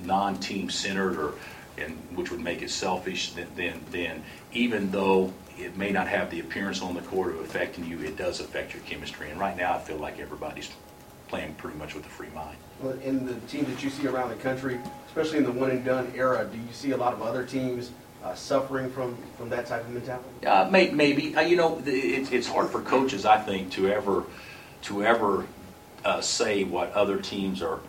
non-team 0.04 0.70
centered 0.70 1.16
or 1.16 1.34
and 1.78 1.96
which 2.14 2.30
would 2.30 2.40
make 2.40 2.62
it 2.62 2.70
selfish, 2.70 3.32
then, 3.32 3.48
then, 3.56 3.80
then 3.90 4.22
even 4.52 4.90
though 4.90 5.32
it 5.60 5.76
may 5.76 5.90
not 5.90 6.08
have 6.08 6.30
the 6.30 6.40
appearance 6.40 6.82
on 6.82 6.94
the 6.94 7.02
court 7.02 7.34
of 7.34 7.40
affecting 7.40 7.84
you, 7.84 8.00
it 8.00 8.16
does 8.16 8.40
affect 8.40 8.74
your 8.74 8.82
chemistry. 8.82 9.30
And 9.30 9.38
right 9.38 9.56
now, 9.56 9.74
I 9.74 9.78
feel 9.78 9.96
like 9.96 10.18
everybody's 10.18 10.70
playing 11.28 11.54
pretty 11.54 11.78
much 11.78 11.94
with 11.94 12.04
a 12.06 12.08
free 12.08 12.28
mind. 12.34 12.56
Well, 12.80 12.98
In 13.04 13.26
the 13.26 13.34
teams 13.46 13.68
that 13.68 13.82
you 13.82 13.90
see 13.90 14.06
around 14.06 14.30
the 14.30 14.36
country, 14.36 14.80
especially 15.06 15.38
in 15.38 15.44
the 15.44 15.52
one 15.52 15.70
and 15.70 15.84
done 15.84 16.12
era, 16.16 16.48
do 16.50 16.58
you 16.58 16.72
see 16.72 16.90
a 16.92 16.96
lot 16.96 17.12
of 17.12 17.22
other 17.22 17.44
teams 17.44 17.90
uh, 18.24 18.34
suffering 18.34 18.90
from, 18.90 19.16
from 19.36 19.48
that 19.50 19.66
type 19.66 19.82
of 19.82 19.90
mentality? 19.90 20.46
Uh, 20.46 20.68
may, 20.70 20.90
maybe 20.90 21.34
uh, 21.36 21.40
you 21.40 21.56
know 21.56 21.80
it's 21.86 22.30
it's 22.32 22.46
hard 22.46 22.68
for 22.68 22.82
coaches, 22.82 23.24
I 23.24 23.38
think, 23.38 23.70
to 23.72 23.88
ever 23.88 24.24
to 24.82 25.04
ever 25.04 25.46
uh, 26.04 26.20
say 26.20 26.64
what 26.64 26.92
other 26.92 27.18
teams 27.18 27.62
are 27.62 27.80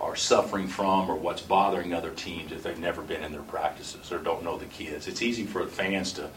are 0.00 0.16
suffering 0.16 0.68
from 0.68 1.10
or 1.10 1.16
what's 1.16 1.40
bothering 1.40 1.94
other 1.94 2.10
teams 2.10 2.52
if 2.52 2.62
they've 2.62 2.78
never 2.78 3.00
been 3.00 3.22
in 3.22 3.32
their 3.32 3.42
practices 3.42 4.12
or 4.12 4.18
don't 4.18 4.42
know 4.42 4.58
the 4.58 4.66
kids. 4.66 5.08
It's 5.08 5.22
easy 5.22 5.44
for 5.44 5.66
fans 5.66 6.12
to 6.14 6.28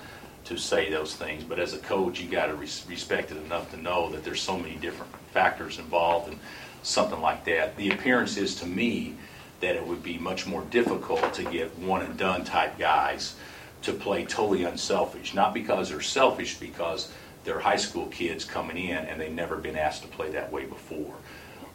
to 0.50 0.58
say 0.58 0.90
those 0.90 1.16
things, 1.16 1.44
but 1.44 1.60
as 1.60 1.76
a 1.76 1.78
coach, 1.78 2.20
you 2.20 2.28
got 2.28 2.48
to 2.48 2.56
res- 2.56 2.84
respect 2.90 3.32
it 3.32 3.38
enough 3.38 3.70
to 3.72 3.78
know 3.78 4.10
that 4.10 4.24
there's 4.24 4.42
so 4.42 4.58
many 4.58 4.76
different 4.76 5.12
factors 5.32 5.78
involved 5.78 6.32
in 6.32 6.40
something 6.82 7.22
like 7.22 7.46
that. 7.46 7.78
The 7.78 7.92
appearance 7.92 8.36
is 8.36 8.56
to 8.56 8.66
me 8.66 9.16
that 9.60 9.76
it 9.76 9.86
would 9.86 10.02
be 10.02 10.18
much 10.18 10.48
more 10.48 10.64
difficult 10.72 11.34
to 11.36 11.44
get 11.44 11.78
one 11.78 12.02
and 12.02 12.18
done 12.18 12.44
type 12.46 12.80
guys 12.80 13.36
to 13.84 13.94
play 13.94 14.26
totally 14.26 14.64
unselfish, 14.64 15.36
not 15.36 15.54
because 15.54 15.90
they're 15.90 16.02
selfish, 16.02 16.58
because 16.58 17.12
they're 17.44 17.60
high 17.60 17.76
school 17.76 18.08
kids 18.08 18.44
coming 18.44 18.78
in 18.78 18.98
and 18.98 19.22
they've 19.22 19.32
never 19.32 19.56
been 19.56 19.78
asked 19.78 20.02
to 20.02 20.08
play 20.08 20.32
that 20.32 20.52
way 20.52 20.66
before. 20.66 21.14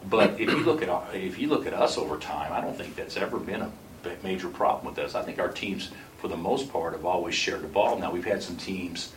But 0.09 0.39
if 0.39 0.49
you 0.49 0.63
look 0.63 0.83
at 0.83 1.15
if 1.15 1.39
you 1.39 1.47
look 1.47 1.65
at 1.65 1.73
us 1.73 1.97
over 1.97 2.17
time, 2.17 2.51
I 2.51 2.59
don't 2.59 2.77
think 2.77 2.95
that's 2.95 3.15
ever 3.17 3.39
been 3.39 3.61
a 3.61 3.71
major 4.21 4.49
problem 4.49 4.85
with 4.85 5.03
us. 5.03 5.15
I 5.15 5.23
think 5.23 5.39
our 5.39 5.47
teams, 5.49 5.91
for 6.25 6.29
the 6.29 6.37
most 6.37 6.73
part, 6.73 6.93
have 6.93 7.05
always 7.05 7.35
shared 7.35 7.61
the 7.61 7.67
ball. 7.67 7.99
Now 7.99 8.09
we've 8.11 8.25
had 8.25 8.41
some 8.41 8.57
teams 8.57 9.13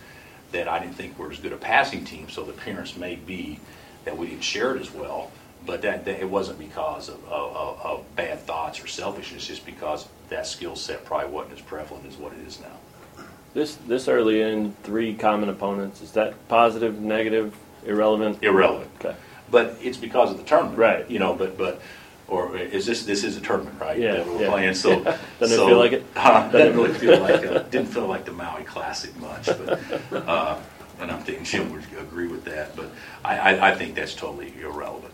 that 0.51 0.67
I 0.67 0.77
didn't 0.77 0.93
think 0.93 1.17
were 1.17 1.31
as 1.31 1.39
good 1.39 1.51
a 1.51 1.57
passing 1.57 2.05
team, 2.05 2.29
so 2.29 2.43
the 2.43 2.51
appearance 2.51 2.95
may 2.95 3.15
be 3.15 3.59
that 4.05 4.15
we 4.15 4.27
didn't 4.27 4.43
share 4.43 4.75
it 4.75 4.79
as 4.81 4.91
well. 4.93 5.31
But 5.65 5.81
that, 5.81 6.05
that 6.05 6.21
it 6.21 6.29
wasn't 6.29 6.59
because 6.59 7.09
of, 7.09 7.15
of, 7.25 7.55
of- 7.55 7.81
of 7.81 8.15
bad 8.15 8.41
thoughts 8.41 8.81
or 8.83 8.85
selfishness, 8.85 9.47
just 9.47 9.65
because 9.65 10.07
that 10.29 10.45
skill 10.45 10.75
set 10.75 11.03
probably 11.03 11.31
wasn't 11.31 11.55
as 11.55 11.61
prevalent 11.61 12.05
as 12.05 12.15
what 12.15 12.31
it 12.33 12.47
is 12.47 12.59
now. 12.59 13.23
This 13.55 13.73
this 13.87 14.07
early 14.07 14.43
in 14.43 14.73
three 14.83 15.15
common 15.15 15.49
opponents 15.49 16.01
is 16.03 16.11
that 16.11 16.35
positive, 16.47 17.01
negative, 17.01 17.55
irrelevant? 17.87 18.43
Irrelevant. 18.43 18.91
Okay. 18.99 19.15
But 19.49 19.77
it's 19.81 19.97
because 19.97 20.29
of 20.29 20.37
the 20.37 20.43
tournament, 20.43 20.77
Right. 20.77 21.09
You 21.09 21.17
know, 21.17 21.33
but 21.33 21.57
but 21.57 21.81
or 22.29 22.55
is 22.57 22.85
this 22.85 23.03
this 23.03 23.23
is 23.23 23.37
a 23.37 23.41
tournament, 23.41 23.79
right? 23.79 23.97
Yeah, 23.99 24.13
That 24.17 24.27
we're 24.27 24.41
yeah. 24.41 24.49
playing. 24.49 24.73
So 24.75 25.03
Doesn't 25.03 25.17
it 25.41 25.47
so- 25.49 25.67
feel 25.67 25.77
like 25.79 25.91
it? 25.93 26.05
Huh, 26.15 26.49
Doesn't 26.51 26.51
doesn't 26.51 26.75
really 26.77 26.93
feel 26.99 27.19
like 27.19 27.45
uh, 27.45 27.59
didn't 27.71 27.87
feel 27.87 28.07
like 28.07 28.25
the 28.25 28.31
Maui 28.31 28.63
Classic 28.63 29.15
much, 29.17 29.45
but 29.47 29.79
uh, 30.27 30.59
and 30.99 31.11
I'm 31.11 31.21
thinking 31.23 31.43
Jim 31.43 31.71
would 31.71 31.83
agree 31.99 32.27
with 32.27 32.43
that. 32.45 32.75
But 32.75 32.91
I, 33.23 33.37
I, 33.55 33.71
I 33.71 33.75
think 33.75 33.95
that's 33.95 34.13
totally 34.13 34.53
irrelevant. 34.61 35.13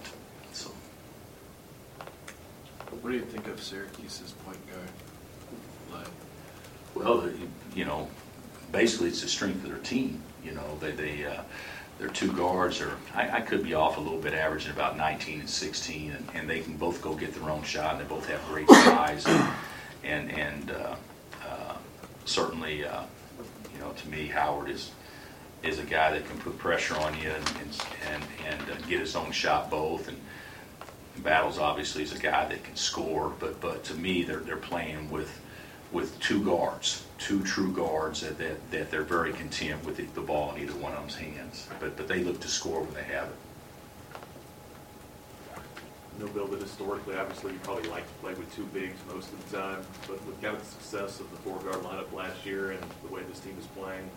So 0.52 0.72
What 3.02 3.12
do 3.12 3.16
you 3.16 3.26
think 3.26 3.48
of 3.48 3.62
Syracuse's 3.62 4.32
point 4.46 4.58
guard? 4.68 6.00
Like, 6.00 6.12
well, 6.96 7.30
you 7.76 7.86
know, 7.86 8.08
basically 8.72 9.10
it's 9.10 9.22
the 9.22 9.28
strength 9.28 9.64
of 9.64 9.70
their 9.70 9.80
team. 9.80 10.22
You 10.44 10.52
know, 10.54 10.78
they 10.80 10.92
they. 10.92 11.26
Uh, 11.26 11.42
their 12.00 12.10
two 12.10 12.32
guards 12.34 12.82
are, 12.82 12.98
I, 13.14 13.38
I 13.38 13.42
could 13.42 13.64
be 13.64 13.74
off 13.74 13.98
a 13.98 14.02
little 14.02 14.20
bit, 14.20 14.34
averaging 14.34 14.72
about 14.72 14.98
19 14.98 15.42
and 15.42 15.50
16, 15.50 16.12
and, 16.12 16.28
and 16.34 16.50
they 16.50 16.60
can 16.60 16.76
both 16.76 17.02
go 17.02 17.14
get 17.14 17.34
their 17.34 17.50
own 17.50 17.64
shot, 17.64 17.94
and 17.96 18.04
they 18.04 18.08
both 18.08 18.28
have 18.28 18.46
great 18.48 18.70
size, 18.70 19.26
and 19.26 19.50
and, 20.04 20.32
and 20.32 20.72
uh, 20.72 20.96
uh, 21.48 21.76
certainly, 22.26 22.86
uh, 22.86 23.04
you 23.74 23.80
know, 23.80 23.92
to 23.92 24.10
me, 24.10 24.28
Howard 24.28 24.70
is 24.70 24.92
is 25.64 25.80
a 25.80 25.84
guy 25.84 26.12
that 26.12 26.28
can 26.30 26.38
put 26.38 26.58
pressure 26.60 26.96
on 26.96 27.20
you 27.20 27.30
and 27.30 27.54
and 27.60 27.86
and, 28.12 28.24
and 28.48 28.62
uh, 28.70 28.88
get 28.88 29.00
his 29.00 29.16
own 29.16 29.32
shot 29.32 29.70
both, 29.70 30.08
and 30.08 30.18
Battles 31.24 31.58
obviously 31.58 32.04
is 32.04 32.14
a 32.14 32.20
guy 32.20 32.46
that 32.46 32.64
can 32.64 32.76
score, 32.76 33.34
but 33.40 33.60
but 33.62 33.84
to 33.86 33.96
me, 33.96 34.24
they're 34.24 34.42
they're 34.42 34.58
playing 34.58 35.10
with 35.10 35.40
with 35.92 36.20
two 36.20 36.44
guards, 36.44 37.05
two 37.18 37.42
true 37.44 37.72
guards 37.72 38.22
that, 38.22 38.38
that, 38.38 38.72
that 38.72 38.92
they're 38.92 39.04
very 39.04 39.34
content 39.34 39.84
with 39.86 39.98
the, 39.98 40.04
the 40.14 40.22
ball 40.22 40.54
in 40.56 40.64
either 40.64 40.74
one 40.76 40.92
of 40.94 41.00
them's 41.00 41.16
hands. 41.16 41.68
But 41.80 41.96
but 41.98 42.08
they 42.08 42.24
look 42.24 42.40
to 42.42 42.48
score 42.48 42.82
when 42.82 42.94
they 42.94 43.04
have 43.04 43.28
it. 43.28 43.36
No, 46.20 46.28
Bill, 46.28 46.48
but 46.48 46.62
historically, 46.62 47.16
obviously, 47.18 47.52
you 47.52 47.60
probably 47.60 47.90
like 47.90 48.08
to 48.08 48.14
play 48.22 48.34
with 48.34 48.54
two 48.56 48.64
bigs 48.68 48.98
most 49.14 49.34
of 49.34 49.52
the 49.52 49.58
time, 49.58 49.82
but 50.08 50.26
with 50.26 50.42
kind 50.42 50.56
of 50.56 50.62
the 50.62 50.70
success 50.70 51.20
of 51.20 51.30
the 51.30 51.38
four-guard 51.38 51.84
lineup 51.84 52.12
last 52.14 52.46
year 52.46 52.72
and 52.72 52.82
the 53.04 53.14
way 53.14 53.22
this 53.24 53.40
team 53.40 53.56
is 53.60 53.68
playing, 53.68 54.10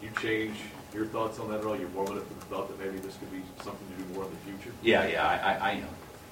you 0.00 0.10
change 0.20 0.56
your 0.94 1.06
thoughts 1.06 1.40
on 1.40 1.50
that 1.50 1.60
at 1.60 1.66
all? 1.66 1.76
You're 1.76 1.88
warming 1.88 2.18
up 2.18 2.28
to 2.28 2.34
the 2.34 2.40
thought 2.46 2.68
that 2.68 2.78
maybe 2.78 2.98
this 2.98 3.16
could 3.16 3.32
be 3.32 3.42
something 3.64 3.86
to 3.96 4.02
do 4.02 4.14
more 4.14 4.24
in 4.24 4.30
the 4.30 4.36
future? 4.36 4.72
Yeah, 4.82 5.06
yeah, 5.06 5.26
I, 5.26 5.34
I, 5.34 5.70
I 5.70 5.72
am. 5.72 5.88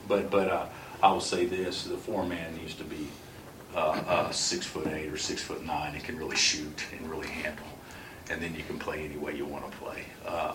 But 0.06 0.30
but 0.30 0.48
uh, 0.48 0.66
I 1.02 1.10
will 1.10 1.20
say 1.20 1.46
this: 1.46 1.84
the 1.84 1.96
four 1.96 2.24
man 2.24 2.56
needs 2.56 2.74
to 2.74 2.84
be 2.84 3.08
uh, 3.74 4.02
uh, 4.06 4.30
six 4.30 4.66
foot 4.66 4.86
eight 4.88 5.12
or 5.12 5.16
six 5.16 5.42
foot 5.42 5.64
nine 5.64 5.94
and 5.94 6.02
can 6.02 6.16
really 6.16 6.36
shoot 6.36 6.84
and 6.92 7.08
really 7.10 7.28
handle, 7.28 7.66
and 8.30 8.40
then 8.40 8.54
you 8.54 8.62
can 8.62 8.78
play 8.78 9.04
any 9.04 9.16
way 9.16 9.36
you 9.36 9.44
want 9.44 9.70
to 9.70 9.76
play. 9.78 10.04
Uh, 10.26 10.54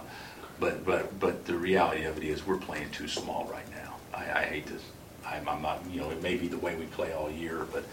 but 0.60 0.86
but 0.86 1.19
but 1.19 1.45
the 1.45 1.56
reality 1.56 2.04
of 2.04 2.17
it 2.17 2.23
is 2.23 2.45
we're 2.45 2.58
playing 2.58 2.89
too 2.91 3.08
small 3.08 3.47
right 3.52 3.69
now. 3.71 3.95
I, 4.13 4.41
I 4.41 4.45
hate 4.45 4.65
this. 4.67 4.82
I'm, 5.26 5.47
I'm 5.47 5.62
not. 5.62 5.82
You 5.89 6.02
know, 6.02 6.10
it 6.10 6.21
may 6.21 6.36
be 6.36 6.47
the 6.47 6.58
way 6.58 6.76
we 6.76 6.86
play 6.86 7.13
all 7.13 7.30
year, 7.30 7.65
but 7.71 7.84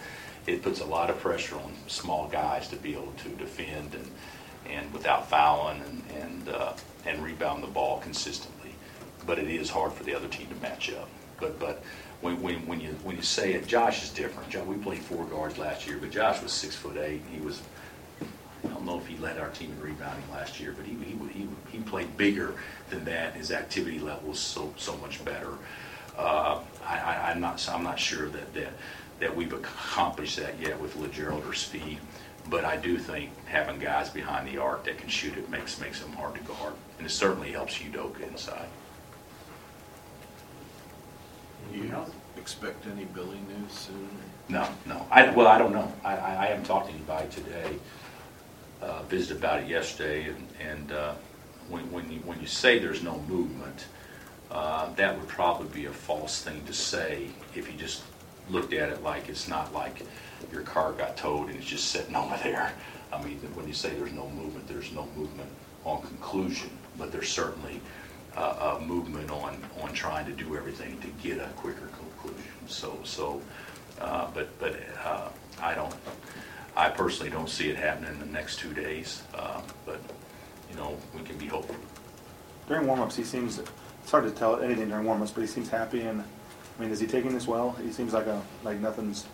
it 0.46 0.62
puts 0.62 0.80
a 0.80 0.86
lot 0.86 1.10
of 1.10 1.18
pressure 1.18 1.56
on 1.56 1.72
small 1.86 2.28
guys 2.28 2.68
to 2.68 2.76
be 2.76 2.92
able 2.92 3.12
to 3.24 3.28
defend 3.30 3.94
and 3.94 4.10
and 4.68 4.92
without 4.92 5.28
fouling 5.28 5.82
and 5.82 6.02
and 6.22 6.48
uh, 6.48 6.72
and 7.06 7.22
rebound 7.22 7.62
the 7.62 7.68
ball 7.68 8.00
consistently. 8.00 8.74
But 9.26 9.38
it 9.38 9.50
is 9.50 9.70
hard 9.70 9.92
for 9.92 10.04
the 10.04 10.14
other 10.14 10.28
team 10.28 10.48
to 10.48 10.54
match 10.56 10.90
up. 10.92 11.08
But 11.38 11.58
but 11.58 11.82
when 12.20 12.40
when, 12.42 12.66
when 12.66 12.80
you 12.80 12.90
when 13.02 13.16
you 13.16 13.22
say 13.22 13.54
it, 13.54 13.66
Josh 13.66 14.02
is 14.02 14.10
different. 14.10 14.50
Josh, 14.50 14.66
we 14.66 14.76
played 14.76 15.00
four 15.00 15.24
guards 15.26 15.58
last 15.58 15.86
year, 15.86 15.98
but 16.00 16.10
Josh 16.10 16.42
was 16.42 16.52
six 16.52 16.76
foot 16.76 16.96
eight. 16.96 17.22
And 17.22 17.34
he 17.34 17.40
was. 17.40 17.62
I 18.64 18.68
don't 18.68 18.84
know 18.84 18.98
if 18.98 19.06
he 19.06 19.16
led 19.16 19.38
our 19.38 19.48
team 19.48 19.72
in 19.72 19.80
rebounding 19.80 20.30
last 20.30 20.60
year, 20.60 20.74
but 20.76 20.84
he 20.84 20.94
he 20.94 21.16
he, 21.32 21.48
he 21.72 21.78
played 21.78 22.16
bigger 22.16 22.54
than 22.90 23.04
that. 23.06 23.34
His 23.34 23.50
activity 23.50 23.98
level 23.98 24.30
was 24.30 24.38
so 24.38 24.72
so 24.76 24.96
much 24.98 25.24
better. 25.24 25.52
Uh, 26.16 26.60
I, 26.86 27.30
I'm 27.30 27.40
not 27.40 27.66
I'm 27.72 27.82
not 27.82 27.98
sure 27.98 28.28
that 28.28 28.52
that 28.54 28.72
that 29.20 29.34
we've 29.34 29.52
accomplished 29.52 30.36
that 30.36 30.58
yet 30.60 30.78
with 30.80 30.96
LaGerald 30.96 31.46
or 31.46 31.52
Svi. 31.52 31.98
But 32.48 32.64
I 32.64 32.76
do 32.76 32.98
think 32.98 33.30
having 33.46 33.78
guys 33.78 34.10
behind 34.10 34.48
the 34.48 34.58
arc 34.58 34.84
that 34.84 34.98
can 34.98 35.08
shoot 35.08 35.36
it 35.36 35.48
makes 35.50 35.80
makes 35.80 36.00
them 36.00 36.12
hard 36.12 36.34
to 36.34 36.40
guard, 36.42 36.74
and 36.98 37.06
it 37.06 37.10
certainly 37.10 37.52
helps 37.52 37.78
Udoka 37.78 38.26
inside. 38.28 38.66
Do 41.80 41.86
you 41.86 42.04
expect 42.36 42.86
any 42.86 43.04
Billy 43.06 43.38
news 43.48 43.72
soon? 43.72 44.08
No, 44.48 44.68
no. 44.86 45.06
I, 45.10 45.30
well, 45.30 45.46
I 45.46 45.58
don't 45.58 45.72
know. 45.72 45.92
I, 46.04 46.16
I 46.16 46.42
I 46.42 46.46
haven't 46.46 46.64
talked 46.64 46.88
to 46.88 46.94
anybody 46.94 47.28
today. 47.28 47.78
Uh, 48.82 49.02
visited 49.02 49.36
about 49.36 49.62
it 49.62 49.68
yesterday, 49.68 50.30
and, 50.30 50.46
and 50.58 50.92
uh, 50.92 51.12
when, 51.68 51.90
when 51.92 52.10
you, 52.10 52.18
when 52.20 52.40
you 52.40 52.46
say 52.46 52.78
there's 52.78 53.02
no 53.02 53.18
movement, 53.28 53.84
uh, 54.50 54.90
that 54.94 55.18
would 55.18 55.28
probably 55.28 55.68
be 55.68 55.84
a 55.84 55.92
false 55.92 56.42
thing 56.42 56.64
to 56.64 56.72
say 56.72 57.28
if 57.54 57.70
you 57.70 57.78
just 57.78 58.02
looked 58.48 58.72
at 58.72 58.88
it 58.88 59.02
like 59.02 59.28
it's 59.28 59.48
not 59.48 59.72
like 59.74 60.02
your 60.50 60.62
car 60.62 60.92
got 60.92 61.14
towed 61.16 61.48
and 61.48 61.58
it's 61.58 61.66
just 61.66 61.88
sitting 61.88 62.16
over 62.16 62.38
there. 62.42 62.72
I 63.12 63.22
mean, 63.22 63.38
when 63.54 63.68
you 63.68 63.74
say 63.74 63.90
there's 63.90 64.12
no 64.12 64.30
movement, 64.30 64.66
there's 64.66 64.92
no 64.92 65.06
movement 65.14 65.50
on 65.84 66.00
conclusion, 66.00 66.70
but 66.98 67.12
there's 67.12 67.28
certainly 67.28 67.82
uh, 68.36 68.76
a 68.78 68.80
movement 68.84 69.30
on, 69.30 69.62
on 69.82 69.92
trying 69.92 70.26
to 70.26 70.32
do 70.32 70.56
everything 70.56 70.98
to 71.00 71.06
get 71.22 71.38
a 71.38 71.48
quicker 71.56 71.88
conclusion. 71.98 72.50
So, 72.66 72.98
so, 73.04 73.40
uh, 74.00 74.28
but, 74.34 74.56
but 74.58 74.76
uh, 75.04 75.28
I 75.60 75.74
don't, 75.74 75.94
I 76.76 76.88
personally 76.88 77.30
don't 77.30 77.48
see 77.48 77.68
it 77.68 77.76
happening 77.76 78.12
in 78.12 78.20
the 78.20 78.26
next 78.26 78.58
two 78.60 78.72
days, 78.72 79.22
uh, 79.34 79.60
but, 79.84 80.00
you 80.70 80.76
know, 80.76 80.96
we 81.14 81.22
can 81.22 81.36
be 81.36 81.46
hopeful. 81.46 81.76
During 82.68 82.86
warm-ups, 82.86 83.16
he 83.16 83.24
seems, 83.24 83.58
it's 83.58 84.10
hard 84.10 84.24
to 84.24 84.30
tell 84.30 84.60
anything 84.60 84.88
during 84.88 85.04
warm-ups, 85.04 85.32
but 85.32 85.40
he 85.40 85.46
seems 85.48 85.68
happy 85.68 86.02
and, 86.02 86.22
I 86.22 86.82
mean, 86.82 86.90
is 86.92 87.00
he 87.00 87.06
taking 87.06 87.34
this 87.34 87.46
well? 87.46 87.72
He 87.84 87.90
seems 87.92 88.12
like 88.14 88.26
a, 88.26 88.40
like 88.62 88.78
nothing's 88.78 89.26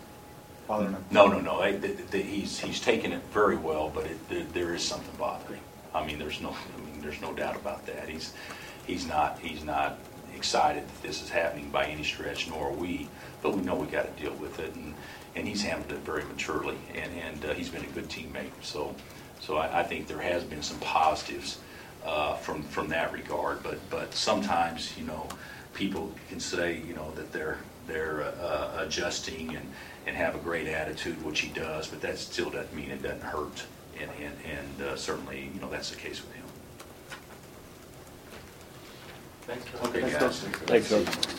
bothering 0.67 0.91
him. 0.93 1.05
No, 1.11 1.27
no, 1.27 1.39
no, 1.39 1.59
I- 1.61 1.73
the- 1.77 1.87
the- 2.11 2.21
he's, 2.21 2.59
he's 2.59 2.81
taken 2.81 3.13
it 3.13 3.21
very 3.31 3.55
well, 3.55 3.89
but 3.93 4.05
it, 4.05 4.29
there- 4.29 4.43
there 4.53 4.75
is 4.75 4.83
something 4.83 5.15
bothering. 5.17 5.61
I 5.93 6.05
mean, 6.05 6.19
there's 6.19 6.41
no, 6.41 6.49
I 6.49 6.81
mean, 6.81 6.99
there's 7.01 7.21
no 7.21 7.31
doubt 7.33 7.55
about 7.55 7.85
that. 7.85 8.09
He's, 8.09 8.33
he's 8.87 9.05
not, 9.05 9.37
he's 9.39 9.63
not 9.63 9.99
excited 10.35 10.83
that 10.87 11.01
this 11.03 11.21
is 11.21 11.29
happening 11.29 11.69
by 11.69 11.85
any 11.85 12.03
stretch, 12.03 12.47
nor 12.49 12.69
are 12.69 12.73
we, 12.73 13.07
but 13.41 13.55
we 13.55 13.61
know 13.61 13.75
we 13.75 13.87
got 13.87 14.05
to 14.15 14.23
deal 14.23 14.33
with 14.35 14.59
it, 14.59 14.73
and, 14.75 14.95
and 15.35 15.47
he's 15.47 15.61
handled 15.61 15.91
it 15.91 15.99
very 15.99 16.23
maturely, 16.25 16.77
and, 16.95 17.11
and 17.19 17.45
uh, 17.45 17.53
he's 17.53 17.69
been 17.69 17.83
a 17.83 17.87
good 17.87 18.07
teammate. 18.09 18.51
So, 18.61 18.95
so 19.39 19.57
I, 19.57 19.81
I 19.81 19.83
think 19.83 20.07
there 20.07 20.21
has 20.21 20.43
been 20.43 20.63
some 20.63 20.79
positives 20.79 21.59
uh, 22.05 22.35
from, 22.35 22.63
from 22.63 22.87
that 22.89 23.11
regard, 23.11 23.61
but, 23.61 23.77
but 23.89 24.13
sometimes, 24.13 24.97
you 24.97 25.05
know, 25.05 25.27
people 25.73 26.11
can 26.29 26.39
say, 26.39 26.81
you 26.87 26.95
know, 26.95 27.11
that 27.15 27.31
they're, 27.31 27.59
they're 27.85 28.23
uh, 28.23 28.83
adjusting 28.85 29.55
and, 29.55 29.65
and 30.07 30.15
have 30.15 30.35
a 30.35 30.39
great 30.39 30.67
attitude, 30.67 31.23
which 31.23 31.41
he 31.41 31.49
does, 31.49 31.87
but 31.87 32.01
that 32.01 32.17
still 32.17 32.49
doesn't 32.49 32.73
mean 32.73 32.89
it 32.89 33.03
doesn't 33.03 33.23
hurt. 33.23 33.63
And, 33.99 34.09
and, 34.21 34.35
and 34.45 34.87
uh, 34.87 34.95
certainly, 34.95 35.49
you 35.53 35.59
know, 35.59 35.69
that's 35.69 35.89
the 35.89 35.97
case 35.97 36.21
with 36.21 36.33
him. 36.33 36.46
Thanks. 39.47 39.65
Okay, 39.81 40.01
Thanks, 40.01 40.17
guys. 40.17 40.39
Thanks, 40.65 40.89
Coach. 40.89 41.36